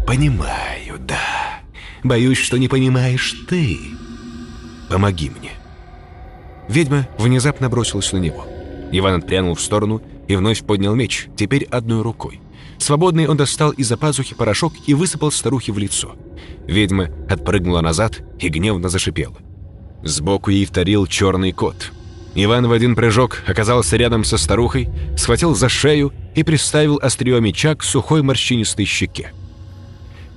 «Понимаю. 0.05 0.88
Боюсь, 2.03 2.37
что 2.37 2.57
не 2.57 2.67
понимаешь 2.67 3.35
ты. 3.47 3.79
Помоги 4.89 5.29
мне». 5.29 5.51
Ведьма 6.67 7.07
внезапно 7.17 7.69
бросилась 7.69 8.11
на 8.13 8.17
него. 8.17 8.45
Иван 8.91 9.15
отпрянул 9.15 9.55
в 9.55 9.61
сторону 9.61 10.01
и 10.27 10.35
вновь 10.35 10.63
поднял 10.63 10.95
меч, 10.95 11.27
теперь 11.35 11.65
одной 11.65 12.01
рукой. 12.01 12.41
Свободный 12.77 13.27
он 13.27 13.37
достал 13.37 13.71
из-за 13.71 13.97
пазухи 13.97 14.35
порошок 14.35 14.73
и 14.87 14.93
высыпал 14.93 15.31
старухе 15.31 15.71
в 15.71 15.77
лицо. 15.77 16.15
Ведьма 16.65 17.09
отпрыгнула 17.29 17.81
назад 17.81 18.21
и 18.39 18.47
гневно 18.47 18.89
зашипела. 18.89 19.35
Сбоку 20.03 20.49
ей 20.49 20.65
вторил 20.65 21.05
черный 21.07 21.51
кот. 21.51 21.91
Иван 22.35 22.67
в 22.67 22.71
один 22.71 22.95
прыжок 22.95 23.43
оказался 23.47 23.97
рядом 23.97 24.23
со 24.23 24.37
старухой, 24.37 24.89
схватил 25.17 25.55
за 25.55 25.67
шею 25.67 26.13
и 26.35 26.43
приставил 26.43 26.99
острие 27.01 27.41
меча 27.41 27.75
к 27.75 27.83
сухой 27.83 28.21
морщинистой 28.21 28.85
щеке. 28.85 29.33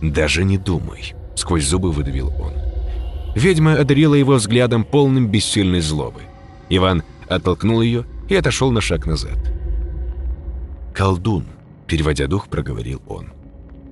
«Даже 0.00 0.42
не 0.42 0.58
думай»,— 0.58 1.14
сквозь 1.34 1.64
зубы 1.64 1.90
выдавил 1.90 2.32
он. 2.40 2.52
Ведьма 3.34 3.74
одарила 3.74 4.14
его 4.14 4.34
взглядом 4.34 4.84
полным 4.84 5.28
бессильной 5.28 5.80
злобы. 5.80 6.20
Иван 6.68 7.02
оттолкнул 7.28 7.80
ее 7.80 8.04
и 8.28 8.34
отошел 8.34 8.70
на 8.70 8.80
шаг 8.80 9.06
назад. 9.06 9.38
«Колдун»,— 10.94 11.46
переводя 11.86 12.26
дух, 12.26 12.48
проговорил 12.48 13.02
он. 13.06 13.32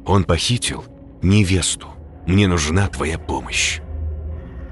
«Он 0.07 0.25
похитил 0.25 0.85
невесту. 1.23 1.89
Мне 2.27 2.49
нужна 2.49 2.89
твоя 2.89 3.19
помощь». 3.19 3.81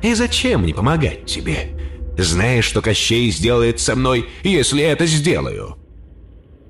«И 0.03 0.15
зачем 0.15 0.63
мне 0.63 0.75
помогать 0.75 1.27
тебе? 1.27 1.75
Знаешь, 2.17 2.65
что 2.65 2.83
Кощей 2.83 3.31
сделает 3.31 3.81
со 3.81 3.97
мной, 3.97 4.27
если 4.43 4.83
это 4.83 5.07
сделаю?» 5.07 5.77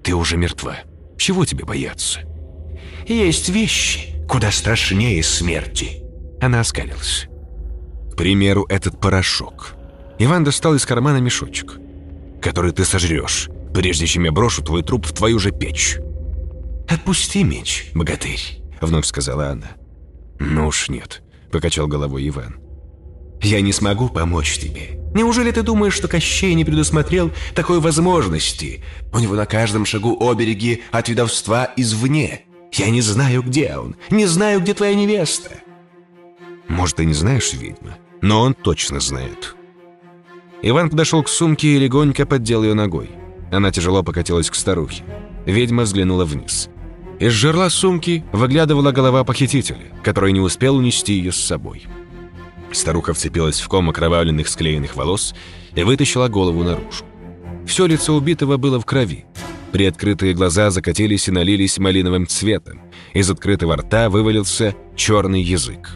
«Ты 0.02 0.14
уже 0.14 0.36
мертва. 0.36 0.76
Чего 1.18 1.44
тебе 1.44 1.64
бояться?» 1.64 2.20
«Есть 3.06 3.48
вещи, 3.48 4.14
куда 4.28 4.50
страшнее 4.50 5.22
смерти». 5.22 6.02
Она 6.40 6.60
оскалилась. 6.60 7.26
К 8.12 8.16
примеру, 8.16 8.66
этот 8.68 9.00
порошок. 9.00 9.74
Иван 10.18 10.44
достал 10.44 10.74
из 10.74 10.84
кармана 10.84 11.18
мешочек, 11.18 11.78
который 12.40 12.72
ты 12.72 12.84
сожрешь, 12.84 13.48
прежде 13.72 14.06
чем 14.06 14.24
я 14.24 14.32
брошу 14.32 14.62
твой 14.62 14.82
труп 14.82 15.06
в 15.06 15.12
твою 15.12 15.38
же 15.38 15.50
печь. 15.50 15.98
«Отпусти 16.88 17.44
меч, 17.44 17.90
богатырь»,— 17.94 18.62
вновь 18.80 19.06
сказала 19.06 19.50
она. 19.50 19.72
«Ну 20.38 20.68
уж 20.68 20.88
нет»,— 20.88 21.22
покачал 21.52 21.86
головой 21.86 22.28
Иван. 22.28 22.56
«Я 23.42 23.60
не 23.60 23.72
смогу 23.72 24.08
помочь 24.08 24.58
тебе. 24.58 24.98
Неужели 25.14 25.50
ты 25.50 25.62
думаешь, 25.62 25.94
что 25.94 26.08
Кощей 26.08 26.54
не 26.54 26.64
предусмотрел 26.64 27.30
такой 27.54 27.80
возможности? 27.80 28.84
У 29.12 29.18
него 29.18 29.34
на 29.34 29.46
каждом 29.46 29.84
шагу 29.84 30.16
обереги 30.28 30.82
от 30.90 31.08
ведовства 31.08 31.70
извне. 31.76 32.42
Я 32.72 32.90
не 32.90 33.00
знаю, 33.00 33.42
где 33.42 33.76
он, 33.76 33.96
не 34.10 34.26
знаю, 34.26 34.60
где 34.60 34.74
твоя 34.74 34.94
невеста». 34.94 35.50
«Может, 36.68 36.96
ты 36.96 37.04
не 37.04 37.14
знаешь, 37.14 37.52
ведьма, 37.52 37.96
но 38.20 38.42
он 38.42 38.54
точно 38.54 39.00
знает». 39.00 39.56
Иван 40.60 40.90
подошел 40.90 41.22
к 41.22 41.28
сумке 41.28 41.68
и 41.68 41.78
легонько 41.78 42.26
поддел 42.26 42.62
ее 42.62 42.74
ногой. 42.74 43.10
Она 43.50 43.70
тяжело 43.70 44.02
покатилась 44.02 44.50
к 44.50 44.54
старухе. 44.54 45.04
Ведьма 45.46 45.84
взглянула 45.84 46.24
вниз. 46.24 46.68
Из 47.18 47.32
жерла 47.32 47.70
сумки 47.70 48.24
выглядывала 48.32 48.92
голова 48.92 49.24
похитителя, 49.24 49.92
который 50.04 50.32
не 50.32 50.40
успел 50.40 50.76
унести 50.76 51.14
ее 51.14 51.32
с 51.32 51.36
собой. 51.36 51.86
Старуха 52.72 53.14
вцепилась 53.14 53.60
в 53.60 53.68
ком 53.68 53.88
окровавленных 53.88 54.48
склеенных 54.48 54.94
волос 54.94 55.34
и 55.74 55.82
вытащила 55.82 56.28
голову 56.28 56.62
наружу. 56.62 57.04
Все 57.66 57.86
лицо 57.86 58.14
убитого 58.14 58.56
было 58.56 58.80
в 58.80 58.86
крови. 58.86 59.26
Приоткрытые 59.72 60.32
глаза 60.32 60.70
закатились 60.70 61.28
и 61.28 61.30
налились 61.30 61.78
малиновым 61.78 62.26
цветом. 62.26 62.80
Из 63.12 63.30
открытого 63.30 63.76
рта 63.76 64.08
вывалился 64.08 64.74
черный 64.96 65.42
язык. 65.42 65.90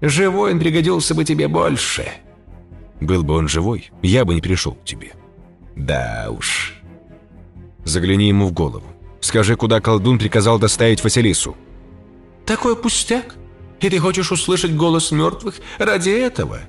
«Живой 0.00 0.52
он 0.52 0.58
пригодился 0.58 1.14
бы 1.14 1.24
тебе 1.24 1.48
больше». 1.48 2.06
«Был 3.00 3.22
бы 3.22 3.34
он 3.34 3.48
живой, 3.48 3.90
я 4.02 4.24
бы 4.24 4.34
не 4.34 4.40
пришел 4.40 4.72
к 4.72 4.84
тебе». 4.84 5.12
«Да 5.74 6.28
уж». 6.30 6.74
«Загляни 7.84 8.28
ему 8.28 8.46
в 8.46 8.52
голову. 8.52 8.86
Скажи, 9.20 9.56
куда 9.56 9.80
колдун 9.80 10.18
приказал 10.18 10.58
доставить 10.58 11.04
Василису». 11.04 11.56
«Такой 12.46 12.76
пустяк? 12.76 13.36
И 13.80 13.90
ты 13.90 13.98
хочешь 13.98 14.32
услышать 14.32 14.74
голос 14.74 15.12
мертвых 15.12 15.56
ради 15.78 16.10
этого? 16.10 16.60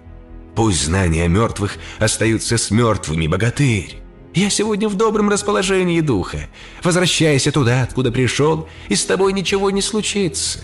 Пусть 0.55 0.85
знания 0.85 1.27
мертвых 1.27 1.77
остаются 1.99 2.57
с 2.57 2.71
мертвыми, 2.71 3.27
богатырь. 3.27 4.01
Я 4.37 4.51
сегодня 4.51 4.87
в 4.87 4.93
добром 4.93 5.31
расположении 5.31 5.99
духа. 5.99 6.47
Возвращайся 6.83 7.51
туда, 7.51 7.81
откуда 7.81 8.11
пришел, 8.11 8.69
и 8.87 8.93
с 8.93 9.03
тобой 9.03 9.33
ничего 9.33 9.71
не 9.71 9.81
случится». 9.81 10.59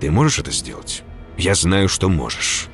«Ты 0.00 0.10
можешь 0.10 0.40
это 0.40 0.50
сделать? 0.50 1.04
Я 1.38 1.54
знаю, 1.54 1.88
что 1.88 2.08
можешь». 2.08 2.66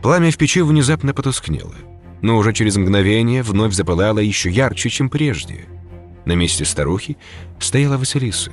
Пламя 0.00 0.30
в 0.30 0.38
печи 0.38 0.62
внезапно 0.62 1.12
потускнело, 1.12 1.74
но 2.22 2.38
уже 2.38 2.54
через 2.54 2.78
мгновение 2.78 3.42
вновь 3.42 3.74
запылало 3.74 4.20
еще 4.20 4.48
ярче, 4.48 4.88
чем 4.88 5.10
прежде. 5.10 5.66
На 6.24 6.32
месте 6.32 6.64
старухи 6.64 7.18
стояла 7.60 7.98
Василиса. 7.98 8.50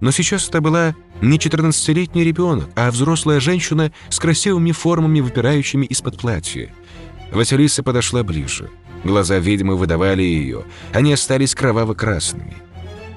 Но 0.00 0.12
сейчас 0.12 0.48
это 0.48 0.62
была 0.62 0.94
не 1.20 1.36
14-летний 1.36 2.24
ребенок, 2.24 2.70
а 2.74 2.90
взрослая 2.90 3.38
женщина 3.38 3.92
с 4.08 4.18
красивыми 4.18 4.72
формами, 4.72 5.20
выпирающими 5.20 5.84
из-под 5.84 6.18
платья. 6.18 6.72
Василиса 7.32 7.82
подошла 7.82 8.22
ближе. 8.22 8.70
Глаза 9.04 9.38
ведьмы 9.38 9.76
выдавали 9.76 10.22
ее, 10.22 10.64
они 10.92 11.12
остались 11.12 11.54
кроваво-красными. 11.54 12.56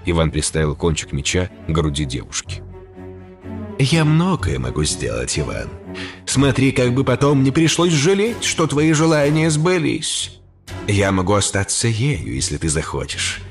Иван 0.06 0.32
приставил 0.32 0.76
кончик 0.76 1.14
меча 1.14 1.50
к 1.68 1.72
груди 1.72 2.06
девушки. 2.06 2.62
«Я 3.80 4.04
многое 4.06 4.60
могу 4.60 4.84
сделать, 4.84 5.38
Иван. 5.40 5.70
Смотри, 6.26 6.72
как 6.72 6.94
бы 6.94 7.04
потом 7.04 7.44
не 7.44 7.52
пришлось 7.52 7.94
жалеть, 7.94 8.44
что 8.44 8.68
твои 8.68 8.92
желания 8.92 9.50
сбылись. 9.50 10.40
Я 10.88 11.12
могу 11.12 11.34
остаться 11.34 11.88
ею, 11.88 12.34
если 12.34 12.58
ты 12.58 12.70
захочешь. 12.70 13.42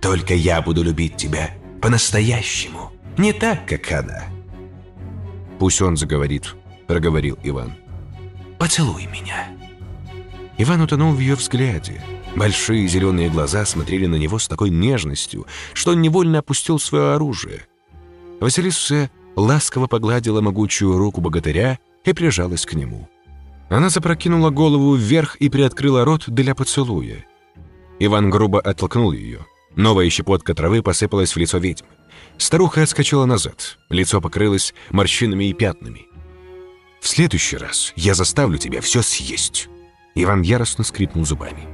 Только 0.00 0.34
я 0.34 0.62
буду 0.62 0.82
любить 0.82 1.16
тебя 1.16 1.50
по-настоящему, 1.80 2.92
не 3.18 3.32
так, 3.32 3.66
как 3.68 3.92
она». 3.92 4.24
«Пусть 5.58 5.80
он 5.82 5.96
заговорит»,— 5.96 6.54
проговорил 6.86 7.38
Иван. 7.44 7.74
«Поцелуй 8.58 9.06
меня». 9.06 9.53
Иван 10.56 10.82
утонул 10.82 11.12
в 11.12 11.18
ее 11.18 11.34
взгляде. 11.34 12.00
Большие 12.36 12.86
зеленые 12.86 13.28
глаза 13.28 13.64
смотрели 13.64 14.06
на 14.06 14.16
него 14.16 14.38
с 14.38 14.48
такой 14.48 14.70
нежностью, 14.70 15.46
что 15.72 15.92
он 15.92 16.02
невольно 16.02 16.40
опустил 16.40 16.78
свое 16.78 17.14
оружие. 17.14 17.66
Василиса 18.40 19.10
ласково 19.36 19.86
погладила 19.86 20.40
могучую 20.40 20.98
руку 20.98 21.20
богатыря 21.20 21.78
и 22.04 22.12
прижалась 22.12 22.66
к 22.66 22.74
нему. 22.74 23.08
Она 23.68 23.88
запрокинула 23.88 24.50
голову 24.50 24.94
вверх 24.94 25.36
и 25.36 25.48
приоткрыла 25.48 26.04
рот 26.04 26.24
для 26.26 26.54
поцелуя. 26.54 27.24
Иван 27.98 28.30
грубо 28.30 28.60
оттолкнул 28.60 29.12
ее. 29.12 29.46
Новая 29.74 30.08
щепотка 30.08 30.54
травы 30.54 30.82
посыпалась 30.82 31.34
в 31.34 31.38
лицо 31.38 31.58
ведьмы. 31.58 31.88
Старуха 32.36 32.82
отскочила 32.82 33.24
назад. 33.24 33.78
Лицо 33.90 34.20
покрылось 34.20 34.74
морщинами 34.90 35.46
и 35.46 35.52
пятнами. 35.52 36.06
«В 37.00 37.08
следующий 37.08 37.56
раз 37.56 37.92
я 37.96 38.14
заставлю 38.14 38.58
тебя 38.58 38.80
все 38.80 39.02
съесть!» 39.02 39.68
Иван 40.14 40.42
яростно 40.42 40.84
скрипнул 40.84 41.24
зубами. 41.24 41.66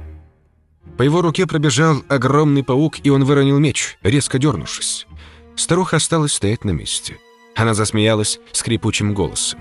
По 0.97 1.03
его 1.03 1.21
руке 1.21 1.45
пробежал 1.45 2.03
огромный 2.09 2.63
паук, 2.63 2.95
и 3.03 3.09
он 3.09 3.23
выронил 3.23 3.59
меч, 3.59 3.97
резко 4.03 4.39
дернувшись. 4.39 5.07
Старуха 5.55 5.97
осталась 5.97 6.33
стоять 6.33 6.65
на 6.65 6.71
месте. 6.71 7.17
Она 7.55 7.73
засмеялась 7.73 8.39
скрипучим 8.51 9.13
голосом. 9.13 9.59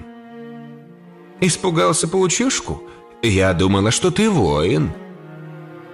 «Испугался 1.40 2.08
паучишку? 2.08 2.82
Я 3.22 3.52
думала, 3.52 3.90
что 3.90 4.10
ты 4.10 4.30
воин». 4.30 4.92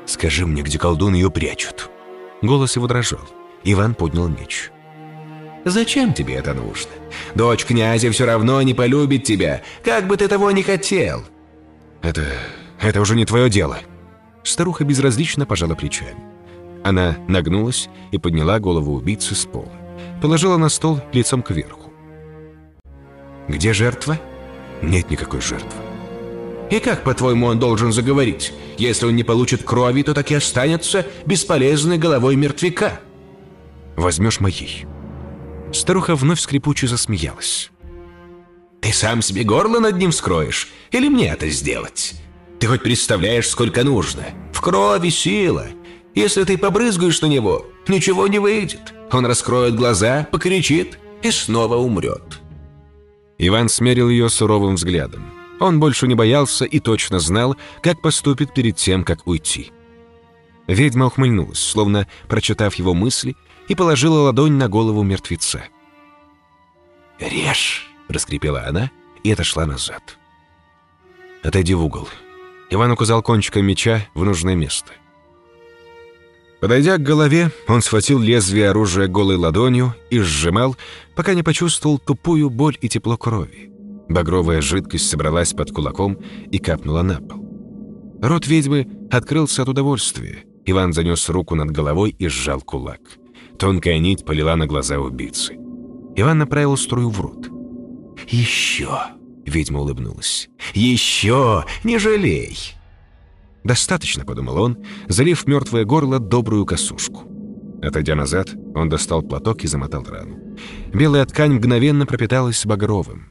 «Скажи 0.04 0.46
мне, 0.46 0.62
где 0.62 0.78
колдун 0.78 1.14
ее 1.14 1.30
прячут?» 1.30 1.90
Голос 2.42 2.76
его 2.76 2.86
дрожал. 2.86 3.26
Иван 3.64 3.94
поднял 3.94 4.28
меч. 4.28 4.70
«Зачем 5.64 6.12
тебе 6.12 6.34
это 6.34 6.54
нужно? 6.54 6.92
Дочь 7.34 7.64
князя 7.64 8.10
все 8.12 8.24
равно 8.24 8.62
не 8.62 8.74
полюбит 8.74 9.24
тебя, 9.24 9.62
как 9.84 10.06
бы 10.06 10.16
ты 10.16 10.28
того 10.28 10.52
не 10.52 10.62
хотел». 10.62 11.24
«Это... 12.02 12.24
это 12.80 13.00
уже 13.00 13.14
не 13.16 13.24
твое 13.24 13.50
дело». 13.50 13.78
Старуха 14.42 14.84
безразлично 14.84 15.44
пожала 15.46 15.74
плечами. 15.74 16.20
Она 16.84 17.16
нагнулась 17.26 17.88
и 18.12 18.18
подняла 18.18 18.60
голову 18.60 18.94
убийцы 18.94 19.34
с 19.34 19.44
пола. 19.44 19.72
Положила 20.22 20.56
на 20.56 20.68
стол 20.68 21.00
лицом 21.12 21.42
кверху. 21.42 21.92
«Где 23.48 23.72
жертва?» 23.72 24.18
«Нет 24.82 25.10
никакой 25.10 25.40
жертвы». 25.40 25.82
«И 26.70 26.80
как, 26.80 27.02
по-твоему, 27.02 27.46
он 27.46 27.58
должен 27.58 27.92
заговорить? 27.92 28.52
Если 28.76 29.06
он 29.06 29.16
не 29.16 29.24
получит 29.24 29.62
крови, 29.62 30.02
то 30.02 30.14
так 30.14 30.30
и 30.30 30.34
останется 30.34 31.06
бесполезной 31.24 31.98
головой 31.98 32.36
мертвяка». 32.36 33.00
«Возьмешь 33.96 34.40
моей». 34.40 34.86
Старуха 35.72 36.14
вновь 36.14 36.40
скрипуче 36.40 36.86
засмеялась. 36.86 37.70
«Ты 38.80 38.92
сам 38.92 39.22
себе 39.22 39.42
горло 39.42 39.80
над 39.80 39.96
ним 39.96 40.10
вскроешь? 40.10 40.68
Или 40.90 41.08
мне 41.08 41.28
это 41.28 41.48
сделать? 41.48 42.14
Ты 42.58 42.66
хоть 42.66 42.82
представляешь, 42.82 43.48
сколько 43.48 43.84
нужно? 43.84 44.24
В 44.52 44.60
крови 44.60 45.10
сила. 45.10 45.66
Если 46.14 46.44
ты 46.44 46.56
побрызгаешь 46.56 47.20
на 47.20 47.26
него, 47.26 47.66
ничего 47.86 48.26
не 48.26 48.38
выйдет. 48.38 48.94
Он 49.12 49.26
раскроет 49.26 49.76
глаза, 49.76 50.26
покричит 50.32 50.98
и 51.22 51.30
снова 51.30 51.76
умрет». 51.76 52.40
Иван 53.38 53.68
смерил 53.68 54.08
ее 54.08 54.30
суровым 54.30 54.76
взглядом. 54.76 55.30
Он 55.60 55.78
больше 55.78 56.06
не 56.06 56.14
боялся 56.14 56.64
и 56.64 56.80
точно 56.80 57.18
знал, 57.18 57.56
как 57.82 58.00
поступит 58.00 58.54
перед 58.54 58.76
тем, 58.76 59.04
как 59.04 59.26
уйти. 59.26 59.72
Ведьма 60.66 61.06
ухмыльнулась, 61.06 61.58
словно 61.58 62.06
прочитав 62.28 62.74
его 62.74 62.94
мысли, 62.94 63.36
и 63.68 63.74
положила 63.74 64.20
ладонь 64.20 64.54
на 64.54 64.68
голову 64.68 65.02
мертвеца. 65.02 65.64
«Режь!»— 67.18 67.90
раскрепела 68.08 68.64
она 68.66 68.90
и 69.22 69.32
отошла 69.32 69.66
назад. 69.66 70.18
«Отойди 71.42 71.74
в 71.74 71.84
угол». 71.84 72.08
Иван 72.70 72.90
указал 72.90 73.22
кончиком 73.22 73.64
меча 73.64 74.06
в 74.14 74.24
нужное 74.24 74.54
место. 74.54 74.92
Подойдя 76.60 76.96
к 76.96 77.02
голове, 77.02 77.50
он 77.68 77.82
схватил 77.82 78.18
лезвие 78.18 78.70
оружия 78.70 79.08
голой 79.08 79.36
ладонью 79.36 79.94
и 80.10 80.18
сжимал, 80.18 80.76
пока 81.14 81.34
не 81.34 81.42
почувствовал 81.42 81.98
тупую 81.98 82.50
боль 82.50 82.76
и 82.80 82.88
тепло 82.88 83.16
крови. 83.16 83.70
Багровая 84.08 84.60
жидкость 84.60 85.08
собралась 85.08 85.52
под 85.52 85.70
кулаком 85.72 86.18
и 86.50 86.58
капнула 86.58 87.02
на 87.02 87.20
пол. 87.20 87.44
Рот 88.22 88.46
ведьмы 88.46 88.88
открылся 89.10 89.62
от 89.62 89.68
удовольствия. 89.68 90.44
Иван 90.64 90.92
занес 90.92 91.28
руку 91.28 91.54
над 91.54 91.70
головой 91.70 92.10
и 92.18 92.28
сжал 92.28 92.60
кулак. 92.60 93.00
Тонкая 93.58 93.98
нить 93.98 94.24
полила 94.24 94.56
на 94.56 94.66
глаза 94.66 94.98
убийцы. 94.98 95.54
Иван 96.16 96.38
направил 96.38 96.76
струю 96.76 97.10
в 97.10 97.20
рот. 97.20 97.48
«Еще!»— 98.28 98.88
ведьма 99.46 99.80
улыбнулась. 99.80 100.48
«Еще! 100.74 101.64
Не 101.84 101.98
жалей!» 101.98 102.74
«Достаточно»,— 103.64 104.24
подумал 104.26 104.58
он, 104.58 104.78
залив 105.08 105.46
мертвое 105.46 105.84
горло 105.84 106.18
добрую 106.18 106.66
косушку. 106.66 107.24
Отойдя 107.82 108.14
назад, 108.14 108.54
он 108.74 108.88
достал 108.88 109.22
платок 109.22 109.64
и 109.64 109.66
замотал 109.66 110.04
рану. 110.04 110.38
Белая 110.92 111.24
ткань 111.26 111.54
мгновенно 111.54 112.06
пропиталась 112.06 112.64
багровым. 112.64 113.30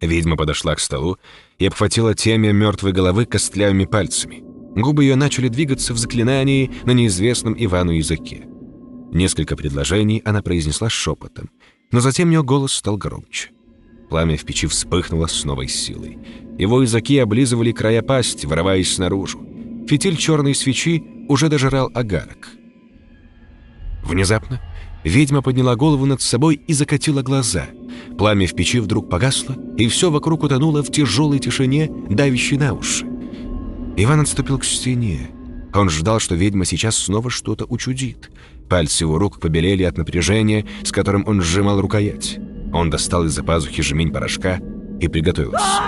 Ведьма 0.00 0.36
подошла 0.36 0.74
к 0.74 0.80
столу 0.80 1.18
и 1.58 1.66
обхватила 1.66 2.14
темя 2.14 2.52
мертвой 2.52 2.92
головы 2.92 3.26
костлявыми 3.26 3.84
пальцами. 3.84 4.42
Губы 4.74 5.04
ее 5.04 5.16
начали 5.16 5.48
двигаться 5.48 5.94
в 5.94 5.98
заклинании 5.98 6.70
на 6.84 6.90
неизвестном 6.90 7.54
Ивану 7.56 7.92
языке. 7.92 8.46
Несколько 9.12 9.56
предложений 9.56 10.22
она 10.24 10.42
произнесла 10.42 10.90
шепотом, 10.90 11.50
но 11.92 12.00
затем 12.00 12.30
ее 12.30 12.42
голос 12.42 12.72
стал 12.72 12.96
громче. 12.96 13.50
Пламя 14.08 14.36
в 14.36 14.44
печи 14.44 14.66
вспыхнуло 14.66 15.26
с 15.26 15.44
новой 15.44 15.68
силой. 15.68 16.18
Его 16.58 16.82
языки 16.82 17.18
облизывали 17.18 17.72
края 17.72 18.02
пасти, 18.02 18.46
вырываясь 18.46 18.98
наружу. 18.98 19.40
Фитиль 19.88 20.16
черной 20.16 20.54
свечи 20.54 21.02
уже 21.28 21.48
дожирал 21.48 21.90
агарок. 21.94 22.48
Внезапно 24.04 24.60
ведьма 25.02 25.42
подняла 25.42 25.76
голову 25.76 26.06
над 26.06 26.22
собой 26.22 26.60
и 26.66 26.72
закатила 26.72 27.22
глаза. 27.22 27.66
Пламя 28.18 28.46
в 28.46 28.54
печи 28.54 28.80
вдруг 28.80 29.10
погасло, 29.10 29.56
и 29.76 29.88
все 29.88 30.10
вокруг 30.10 30.42
утонуло 30.44 30.82
в 30.82 30.90
тяжелой 30.90 31.38
тишине, 31.38 31.90
давящей 32.08 32.56
на 32.56 32.72
уши. 32.74 33.06
Иван 33.96 34.20
отступил 34.20 34.58
к 34.58 34.64
стене. 34.64 35.30
Он 35.74 35.90
ждал, 35.90 36.20
что 36.20 36.34
ведьма 36.34 36.64
сейчас 36.64 36.96
снова 36.96 37.30
что-то 37.30 37.66
учудит. 37.68 38.30
Пальцы 38.68 39.04
его 39.04 39.18
рук 39.18 39.40
побелели 39.40 39.82
от 39.82 39.98
напряжения, 39.98 40.64
с 40.84 40.92
которым 40.92 41.24
он 41.26 41.42
сжимал 41.42 41.80
рукоять. 41.80 42.38
Он 42.74 42.90
достал 42.90 43.24
из-за 43.26 43.44
пазухи 43.44 43.82
жемень 43.82 44.10
порошка 44.10 44.58
и 45.00 45.06
приготовился. 45.06 45.80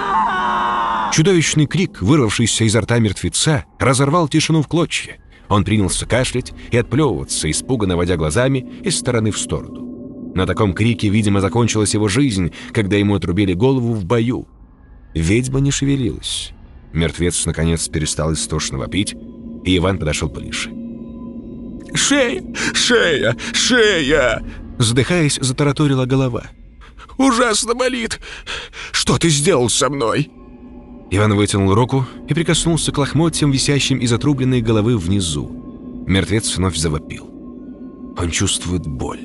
Чудовищный 1.13 1.67
крик, 1.67 2.01
вырвавшийся 2.01 2.63
изо 2.63 2.81
рта 2.81 3.01
мертвеца, 3.01 3.65
разорвал 3.81 4.29
тишину 4.29 4.63
в 4.63 4.69
клочья. 4.69 5.17
Он 5.49 5.65
принялся 5.65 6.07
кашлять 6.07 6.53
и 6.71 6.77
отплевываться, 6.77 7.51
испуганно 7.51 7.97
водя 7.97 8.17
глазами 8.17 8.59
из 8.85 8.97
стороны 8.97 9.33
в 9.33 9.39
сторону. 9.39 10.33
На 10.37 10.47
таком 10.47 10.75
крике, 10.75 11.09
видимо, 11.09 11.41
закончилась 11.41 11.95
его 11.95 12.07
жизнь, 12.07 12.53
когда 12.73 12.97
ему 12.97 13.17
отрубили 13.17 13.53
голову 13.53 13.93
в 13.93 14.05
бою. 14.05 14.47
Ведьма 15.13 15.59
не 15.59 15.73
шевелилась. 15.73 16.53
Мертвец, 16.93 17.47
наконец, 17.47 17.89
перестал 17.89 18.33
истошно 18.33 18.79
вопить, 18.79 19.17
и 19.65 19.77
Иван 19.77 19.99
подошел 19.99 20.29
ближе. 20.29 20.71
«Шея! 21.95 22.45
Шея! 22.75 23.37
Шея!» 23.53 24.41
Задыхаясь, 24.79 25.39
затараторила 25.41 26.05
голова. 26.05 26.45
«Ужасно 27.19 27.75
болит! 27.75 28.21
Что 28.93 29.19
ты 29.19 29.29
сделал 29.29 29.69
со 29.69 29.89
мной?» 29.89 30.31
Иван 31.11 31.35
вытянул 31.35 31.75
руку 31.75 32.07
и 32.29 32.35
прикоснулся 32.35 32.93
к 32.93 32.99
лохмотьям, 32.99 33.51
висящим 33.51 33.99
из 33.99 34.13
отрубленной 34.13 34.61
головы 34.61 34.99
внизу. 34.99 36.05
Мертвец 36.07 36.57
вновь 36.57 36.77
завопил. 36.77 37.31
Он 38.19 38.31
чувствует 38.31 38.87
боль. 38.87 39.21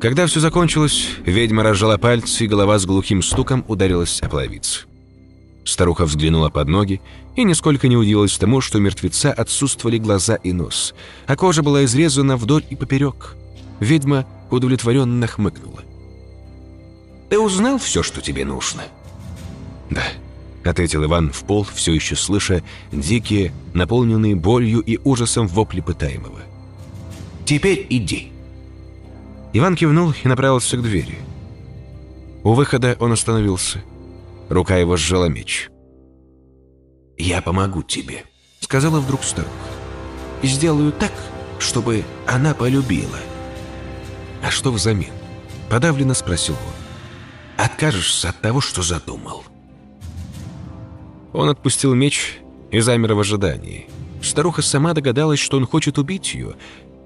Когда 0.00 0.26
все 0.26 0.40
закончилось, 0.40 1.08
ведьма 1.26 1.62
разжала 1.62 1.98
пальцы, 1.98 2.44
и 2.44 2.48
голова 2.48 2.78
с 2.78 2.86
глухим 2.86 3.22
стуком 3.22 3.64
ударилась 3.68 4.20
о 4.22 4.28
половицу. 4.30 4.86
Старуха 5.64 6.06
взглянула 6.06 6.48
под 6.48 6.68
ноги 6.68 7.02
и 7.36 7.44
нисколько 7.44 7.86
не 7.86 7.98
удивилась 7.98 8.38
тому, 8.38 8.62
что 8.62 8.78
у 8.78 8.80
мертвеца 8.80 9.30
отсутствовали 9.30 9.98
глаза 9.98 10.36
и 10.36 10.52
нос, 10.52 10.94
а 11.26 11.36
кожа 11.36 11.62
была 11.62 11.84
изрезана 11.84 12.38
вдоль 12.38 12.64
и 12.70 12.76
поперек. 12.76 13.36
Ведьма 13.78 14.26
удовлетворенно 14.50 15.26
хмыкнула. 15.26 15.82
«Ты 17.30 17.38
узнал 17.38 17.78
все, 17.78 18.02
что 18.02 18.20
тебе 18.20 18.44
нужно?» 18.44 18.82
«Да»,— 19.88 20.02
ответил 20.64 21.04
Иван 21.04 21.30
в 21.32 21.44
пол, 21.44 21.62
все 21.62 21.94
еще 21.94 22.16
слыша 22.16 22.62
дикие, 22.90 23.52
наполненные 23.72 24.34
болью 24.34 24.80
и 24.80 24.98
ужасом 25.04 25.46
вопли 25.46 25.80
пытаемого. 25.80 26.40
«Теперь 27.46 27.86
иди». 27.88 28.32
Иван 29.52 29.76
кивнул 29.76 30.12
и 30.22 30.28
направился 30.28 30.76
к 30.76 30.82
двери. 30.82 31.18
У 32.42 32.52
выхода 32.52 32.96
он 32.98 33.12
остановился. 33.12 33.82
Рука 34.48 34.76
его 34.76 34.96
сжала 34.96 35.26
меч. 35.26 35.68
«Я 37.16 37.42
помогу 37.42 37.84
тебе»,— 37.84 38.24
сказала 38.60 38.98
вдруг 38.98 39.22
старуха. 39.22 39.52
«И 40.42 40.48
сделаю 40.48 40.90
так, 40.90 41.12
чтобы 41.60 42.04
она 42.26 42.54
полюбила». 42.54 43.18
«А 44.42 44.50
что 44.50 44.72
взамен?»— 44.72 45.12
подавленно 45.68 46.14
спросил 46.14 46.54
он. 46.54 46.79
«Откажешься 47.62 48.30
от 48.30 48.40
того, 48.40 48.62
что 48.62 48.80
задумал». 48.80 49.44
Он 51.34 51.50
отпустил 51.50 51.94
меч 51.94 52.38
и 52.70 52.80
замер 52.80 53.12
в 53.12 53.20
ожидании. 53.20 53.86
Старуха 54.22 54.62
сама 54.62 54.94
догадалась, 54.94 55.40
что 55.40 55.58
он 55.58 55.66
хочет 55.66 55.98
убить 55.98 56.32
ее, 56.32 56.54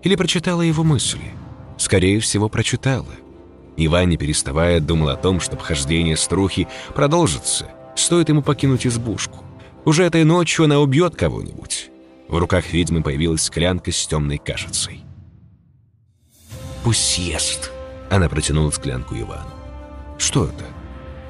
или 0.04 0.14
прочитала 0.14 0.62
его 0.62 0.84
мысли. 0.84 1.32
Скорее 1.76 2.20
всего, 2.20 2.48
прочитала. 2.48 3.10
Иван, 3.76 4.08
не 4.08 4.16
переставая, 4.16 4.78
думал 4.78 5.08
о 5.08 5.16
том, 5.16 5.40
что 5.40 5.56
обхождение 5.56 6.16
старухи 6.16 6.68
продолжится, 6.94 7.68
стоит 7.96 8.28
ему 8.28 8.42
покинуть 8.42 8.86
избушку. 8.86 9.44
Уже 9.84 10.04
этой 10.04 10.22
ночью 10.22 10.66
она 10.66 10.78
убьет 10.78 11.16
кого-нибудь. 11.16 11.90
В 12.28 12.38
руках 12.38 12.72
ведьмы 12.72 13.02
появилась 13.02 13.42
склянка 13.42 13.90
с 13.90 14.06
темной 14.06 14.38
кашицей. 14.38 15.02
«Пусть 16.84 17.04
съест»,— 17.04 17.72
она 18.10 18.28
протянула 18.28 18.70
склянку 18.70 19.16
Ивану. 19.16 19.53
«Что 20.18 20.46
это?» 20.46 20.64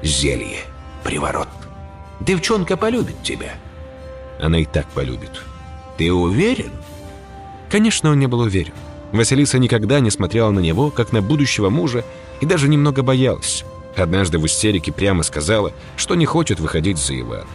«Зелье. 0.01 0.59
Приворот. 1.03 1.47
Девчонка 2.19 2.77
полюбит 2.77 3.21
тебя». 3.23 3.53
«Она 4.39 4.59
и 4.59 4.65
так 4.65 4.87
полюбит». 4.87 5.41
«Ты 5.97 6.11
уверен?» 6.11 6.71
Конечно, 7.69 8.11
он 8.11 8.19
не 8.19 8.27
был 8.27 8.39
уверен. 8.41 8.73
Василиса 9.11 9.59
никогда 9.59 9.99
не 9.99 10.11
смотрела 10.11 10.51
на 10.51 10.59
него, 10.59 10.91
как 10.91 11.11
на 11.11 11.21
будущего 11.21 11.69
мужа, 11.69 12.03
и 12.41 12.45
даже 12.45 12.67
немного 12.67 13.01
боялась. 13.01 13.63
Однажды 13.95 14.39
в 14.39 14.45
истерике 14.45 14.91
прямо 14.91 15.23
сказала, 15.23 15.71
что 15.95 16.15
не 16.15 16.25
хочет 16.25 16.59
выходить 16.59 16.97
за 16.97 17.19
Ивана. 17.19 17.47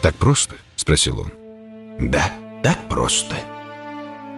«Так 0.00 0.14
просто?»— 0.16 0.56
спросил 0.76 1.20
он. 1.20 1.32
«Да, 1.98 2.32
так 2.62 2.78
просто». 2.88 3.36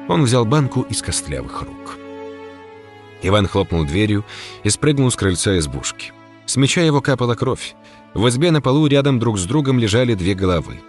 Он 0.08 0.22
взял 0.22 0.44
банку 0.44 0.82
из 0.82 1.02
костлявых 1.02 1.62
рук. 1.62 1.98
Иван 3.22 3.46
хлопнул 3.46 3.84
дверью 3.84 4.24
и 4.62 4.70
спрыгнул 4.70 5.10
с 5.10 5.16
крыльца 5.16 5.58
избушки. 5.58 6.12
С 6.46 6.56
меча 6.56 6.82
его 6.82 7.00
капала 7.00 7.34
кровь. 7.34 7.74
В 8.14 8.28
избе 8.28 8.50
на 8.50 8.60
полу 8.60 8.86
рядом 8.86 9.18
друг 9.18 9.38
с 9.38 9.44
другом 9.44 9.78
лежали 9.78 10.14
две 10.14 10.34
головы. 10.34 10.80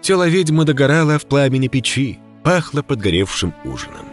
Тело 0.00 0.28
ведьмы 0.28 0.64
догорало 0.64 1.18
в 1.18 1.26
пламени 1.26 1.68
печи, 1.68 2.18
пахло 2.42 2.82
подгоревшим 2.82 3.54
ужином. 3.64 4.06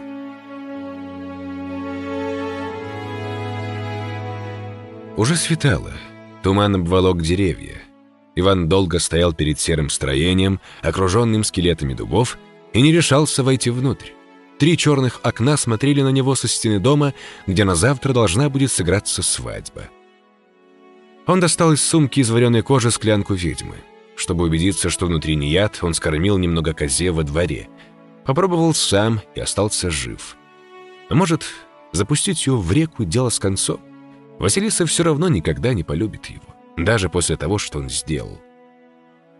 Уже 5.16 5.36
светало. 5.36 5.92
Туман 6.42 6.76
обволок 6.76 7.20
деревья. 7.20 7.82
Иван 8.36 8.68
долго 8.68 8.98
стоял 8.98 9.34
перед 9.34 9.60
серым 9.60 9.90
строением, 9.90 10.60
окруженным 10.82 11.44
скелетами 11.44 11.92
дубов, 11.92 12.38
и 12.72 12.80
не 12.80 12.92
решался 12.92 13.42
войти 13.42 13.68
внутрь. 13.68 14.12
Три 14.60 14.76
черных 14.76 15.20
окна 15.22 15.56
смотрели 15.56 16.02
на 16.02 16.10
него 16.10 16.34
со 16.34 16.46
стены 16.46 16.80
дома, 16.80 17.14
где 17.46 17.64
на 17.64 17.74
завтра 17.74 18.12
должна 18.12 18.50
будет 18.50 18.70
сыграться 18.70 19.22
свадьба. 19.22 19.84
Он 21.26 21.40
достал 21.40 21.72
из 21.72 21.82
сумки 21.82 22.20
из 22.20 22.28
вареной 22.28 22.60
кожи 22.60 22.90
склянку 22.90 23.32
ведьмы. 23.32 23.76
Чтобы 24.16 24.44
убедиться, 24.44 24.90
что 24.90 25.06
внутри 25.06 25.34
не 25.36 25.48
яд, 25.48 25.78
он 25.80 25.94
скормил 25.94 26.36
немного 26.36 26.74
козе 26.74 27.10
во 27.10 27.22
дворе. 27.22 27.70
Попробовал 28.26 28.74
сам 28.74 29.22
и 29.34 29.40
остался 29.40 29.90
жив. 29.90 30.36
А 31.08 31.14
может, 31.14 31.46
запустить 31.92 32.46
ее 32.46 32.58
в 32.58 32.70
реку– 32.70 33.04
дело 33.06 33.30
с 33.30 33.38
концом? 33.38 33.80
Василиса 34.38 34.84
все 34.84 35.04
равно 35.04 35.30
никогда 35.30 35.72
не 35.72 35.84
полюбит 35.84 36.26
его 36.26 36.54
даже 36.76 37.08
после 37.08 37.38
того, 37.38 37.56
что 37.56 37.78
он 37.78 37.88
сделал. 37.88 38.38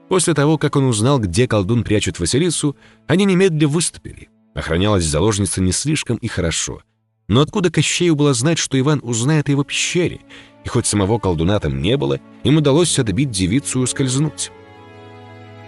После 0.09 0.33
того, 0.33 0.57
как 0.57 0.77
он 0.77 0.85
узнал, 0.85 1.19
где 1.19 1.47
колдун 1.47 1.85
прячет 1.85 2.19
Василису, 2.19 2.75
они 3.07 3.27
немедленно 3.27 3.69
выступили. 3.69 4.31
Охранялась 4.55 5.05
заложница 5.05 5.61
не 5.61 5.73
слишком 5.73 6.17
и 6.17 6.29
хорошо. 6.29 6.83
Но 7.29 7.41
откуда 7.41 7.71
Кощею 7.71 8.17
было 8.17 8.35
знать, 8.35 8.59
что 8.59 8.79
Иван 8.79 9.01
узнает 9.03 9.49
о 9.49 9.53
его 9.53 9.63
пещере? 9.63 10.21
И 10.65 10.69
хоть 10.69 10.87
самого 10.87 11.19
колдуна 11.19 11.61
там 11.61 11.81
не 11.81 11.97
было, 11.97 12.19
им 12.43 12.57
удалось 12.57 12.99
отбить 12.99 13.31
девицу 13.31 13.81
и 13.81 13.83
ускользнуть. 13.85 14.51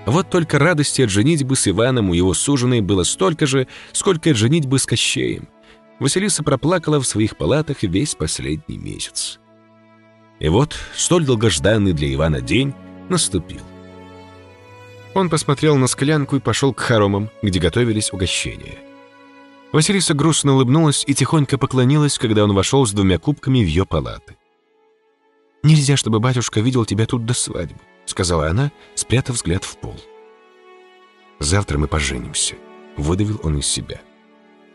Вот 0.05 0.29
только 0.29 0.59
радости 0.59 1.03
от 1.03 1.11
женитьбы 1.11 1.55
с 1.55 1.69
Иваном 1.69 2.11
у 2.11 2.15
его 2.15 2.35
суженой 2.35 2.81
было 2.81 3.05
столько 3.05 3.47
же, 3.47 3.69
сколько 3.93 4.31
от 4.31 4.37
женитьбы 4.37 4.79
с 4.81 4.87
Кощеем. 4.87 5.49
Василиса 6.01 6.43
проплакала 6.43 7.01
в 7.01 7.07
своих 7.07 7.37
палатах 7.37 7.85
весь 7.85 8.17
последний 8.17 8.79
месяц. 8.79 9.39
И 10.41 10.49
вот 10.49 10.77
столь 10.97 11.25
долгожданный 11.25 11.93
для 11.93 12.13
Ивана 12.13 12.41
день 12.41 12.75
наступил. 13.09 13.61
Он 15.15 15.29
посмотрел 15.29 15.77
на 15.77 15.87
склянку 15.87 16.37
и 16.37 16.41
пошел 16.41 16.73
к 16.73 16.81
хоромам, 16.81 17.31
где 17.43 17.59
готовились 17.61 18.13
угощения. 18.13 18.79
Василиса 19.73 20.15
грустно 20.15 20.55
улыбнулась 20.55 21.05
и 21.07 21.15
тихонько 21.15 21.59
поклонилась, 21.59 22.19
когда 22.19 22.45
он 22.45 22.55
вошел 22.55 22.87
с 22.87 22.93
двумя 22.93 23.19
кубками 23.19 23.63
в 23.63 23.67
ее 23.67 23.87
палаты. 23.87 24.37
«Нельзя, 25.63 25.97
чтобы 25.97 26.19
батюшка 26.19 26.61
видел 26.61 26.85
тебя 26.85 27.07
тут 27.07 27.25
до 27.25 27.35
свадьбы»,— 27.35 27.79
сказала 28.07 28.49
она, 28.49 28.73
спрятав 28.95 29.37
взгляд 29.37 29.65
в 29.65 29.77
пол. 29.79 29.97
«Завтра 31.39 31.79
мы 31.79 31.89
поженимся»,— 31.89 32.57
выдавил 32.97 33.41
он 33.43 33.59
из 33.59 33.67
себя. 33.67 34.01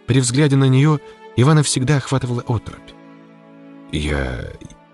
При 0.06 0.20
взгляде 0.20 0.56
на 0.56 0.66
нее 0.66 1.00
Ивана 1.36 1.64
всегда 1.64 1.98
охватывала 1.98 2.42
отрубь. 2.48 2.92
«Я... 3.92 4.52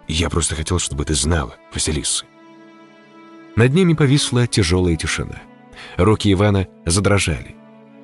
Я 0.07 0.29
просто 0.29 0.55
хотел, 0.55 0.79
чтобы 0.79 1.05
ты 1.05 1.13
знала, 1.13 1.55
Василиса». 1.73 2.25
Над 3.55 3.73
ними 3.73 3.93
повисла 3.93 4.47
тяжелая 4.47 4.95
тишина. 4.95 5.41
Руки 5.97 6.31
Ивана 6.31 6.67
задрожали. 6.85 7.55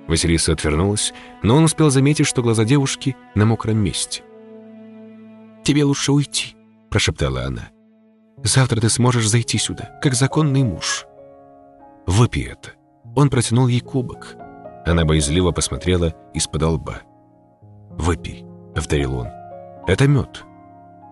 Василиса 0.07 0.53
отвернулась, 0.53 1.13
но 1.43 1.55
он 1.55 1.63
успел 1.63 1.89
заметить, 1.89 2.25
что 2.25 2.41
глаза 2.41 2.65
девушки 2.65 3.15
на 3.35 3.45
мокром 3.45 3.77
месте. 3.77 4.23
«Тебе 5.63 5.83
лучше 5.83 6.12
уйти»,— 6.12 6.55
прошептала 6.89 7.43
она. 7.43 7.69
«Завтра 8.43 8.81
ты 8.81 8.89
сможешь 8.89 9.27
зайти 9.27 9.57
сюда, 9.57 9.99
как 10.01 10.13
законный 10.15 10.63
муж». 10.63 11.05
«Выпей 12.07 12.47
это». 12.47 12.71
Он 13.15 13.29
протянул 13.29 13.67
ей 13.67 13.81
кубок. 13.81 14.35
Она 14.85 15.05
боязливо 15.05 15.51
посмотрела 15.51 16.15
из-под 16.33 16.63
лба. 16.63 17.01
«Выпей»,— 17.91 18.45
повторил 18.75 19.15
он. 19.15 19.27
«Это 19.88 20.07
мед. 20.07 20.43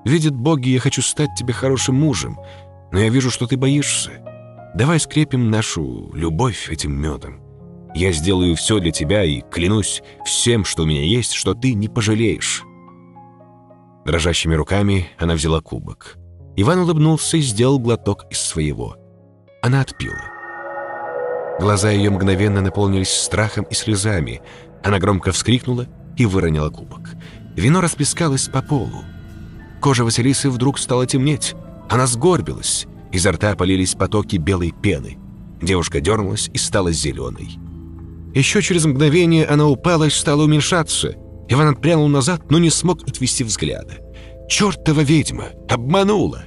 Видят 0.06 0.34
боги, 0.34 0.70
я 0.70 0.80
хочу 0.80 1.02
стать 1.02 1.36
тебе 1.38 1.54
хорошим 1.54 1.96
мужем, 1.96 2.40
но 2.92 3.00
я 3.00 3.10
вижу, 3.10 3.32
что 3.32 3.48
ты 3.48 3.58
боишься. 3.58 4.12
Давай 4.76 5.00
скрепим 5.00 5.50
нашу 5.50 6.12
любовь 6.14 6.70
этим 6.70 6.94
медом. 6.94 7.42
Я 7.96 8.12
сделаю 8.12 8.56
все 8.56 8.80
для 8.80 8.92
тебя 8.92 9.24
и 9.24 9.42
клянусь 9.42 10.04
всем, 10.26 10.66
что 10.66 10.84
у 10.84 10.86
меня 10.86 11.04
есть, 11.04 11.34
что 11.34 11.54
ты 11.54 11.74
не 11.74 11.88
пожалеешь». 11.88 12.64
Дрожащими 14.06 14.56
руками 14.56 15.08
она 15.18 15.34
взяла 15.34 15.60
кубок. 15.62 16.18
Иван 16.56 16.80
улыбнулся 16.80 17.38
и 17.38 17.42
сделал 17.42 17.78
глоток 17.78 18.26
из 18.32 18.40
своего. 18.40 18.96
Она 19.62 19.82
отпила. 19.82 20.32
Глаза 21.60 21.90
ее 21.90 22.10
мгновенно 22.10 22.62
наполнились 22.62 23.12
страхом 23.12 23.66
и 23.66 23.74
слезами. 23.74 24.42
Она 24.84 25.00
громко 25.00 25.32
вскрикнула 25.32 25.88
и 26.16 26.26
выронила 26.26 26.70
кубок. 26.70 27.10
Вино 27.56 27.82
расплескалось 27.82 28.48
по 28.48 28.62
полу. 28.62 29.04
Кожа 29.82 30.04
Василисы 30.04 30.50
вдруг 30.50 30.80
стала 30.80 31.06
темнеть. 31.06 31.56
Она 31.90 32.08
сгорбилась. 32.08 32.86
Изо 33.12 33.32
рта 33.32 33.56
полились 33.56 33.96
потоки 33.96 34.36
белой 34.38 34.72
пены. 34.72 35.18
Девушка 35.62 36.02
дернулась 36.02 36.50
и 36.54 36.58
стала 36.58 36.92
зеленой. 36.92 37.58
Еще 38.34 38.62
через 38.62 38.86
мгновение 38.86 39.46
она 39.46 39.68
упала 39.68 40.04
и 40.04 40.10
стала 40.10 40.44
уменьшаться. 40.44 41.16
Иван 41.50 41.70
отпрянул 41.70 42.08
назад, 42.08 42.52
но 42.52 42.60
не 42.60 42.70
смог 42.70 43.02
отвести 43.08 43.44
взгляда. 43.44 43.98
«Чертова 44.50 45.02
ведьма! 45.02 45.46
Обманула!» 45.70 46.44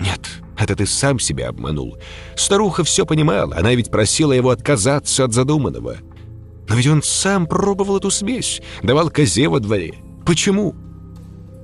«Нет, 0.00 0.20
это 0.58 0.76
ты 0.76 0.86
сам 0.86 1.18
себя 1.18 1.48
обманул. 1.48 1.96
Старуха 2.36 2.84
все 2.84 3.06
понимала, 3.06 3.56
она 3.56 3.74
ведь 3.74 3.90
просила 3.90 4.32
его 4.32 4.50
отказаться 4.50 5.24
от 5.24 5.32
задуманного. 5.32 5.96
Но 6.68 6.74
ведь 6.76 6.86
он 6.86 7.02
сам 7.02 7.46
пробовал 7.46 7.98
эту 7.98 8.10
смесь, 8.10 8.62
давал 8.82 9.10
козе 9.10 9.48
во 9.48 9.60
дворе. 9.60 9.94
Почему?» 10.24 10.74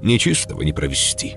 нечистого 0.02 0.62
не 0.62 0.72
провести. 0.72 1.36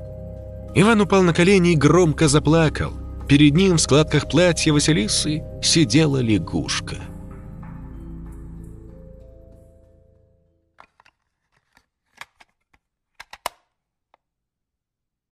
Иван 0.76 1.02
упал 1.02 1.22
на 1.22 1.34
колени 1.34 1.74
и 1.74 1.76
громко 1.76 2.28
заплакал. 2.28 2.94
Перед 3.28 3.54
ним 3.56 3.78
в 3.78 3.82
складках 3.82 4.28
платья 4.28 4.74
Василисы 4.74 5.44
сидела 5.62 6.18
лягушка. 6.18 6.98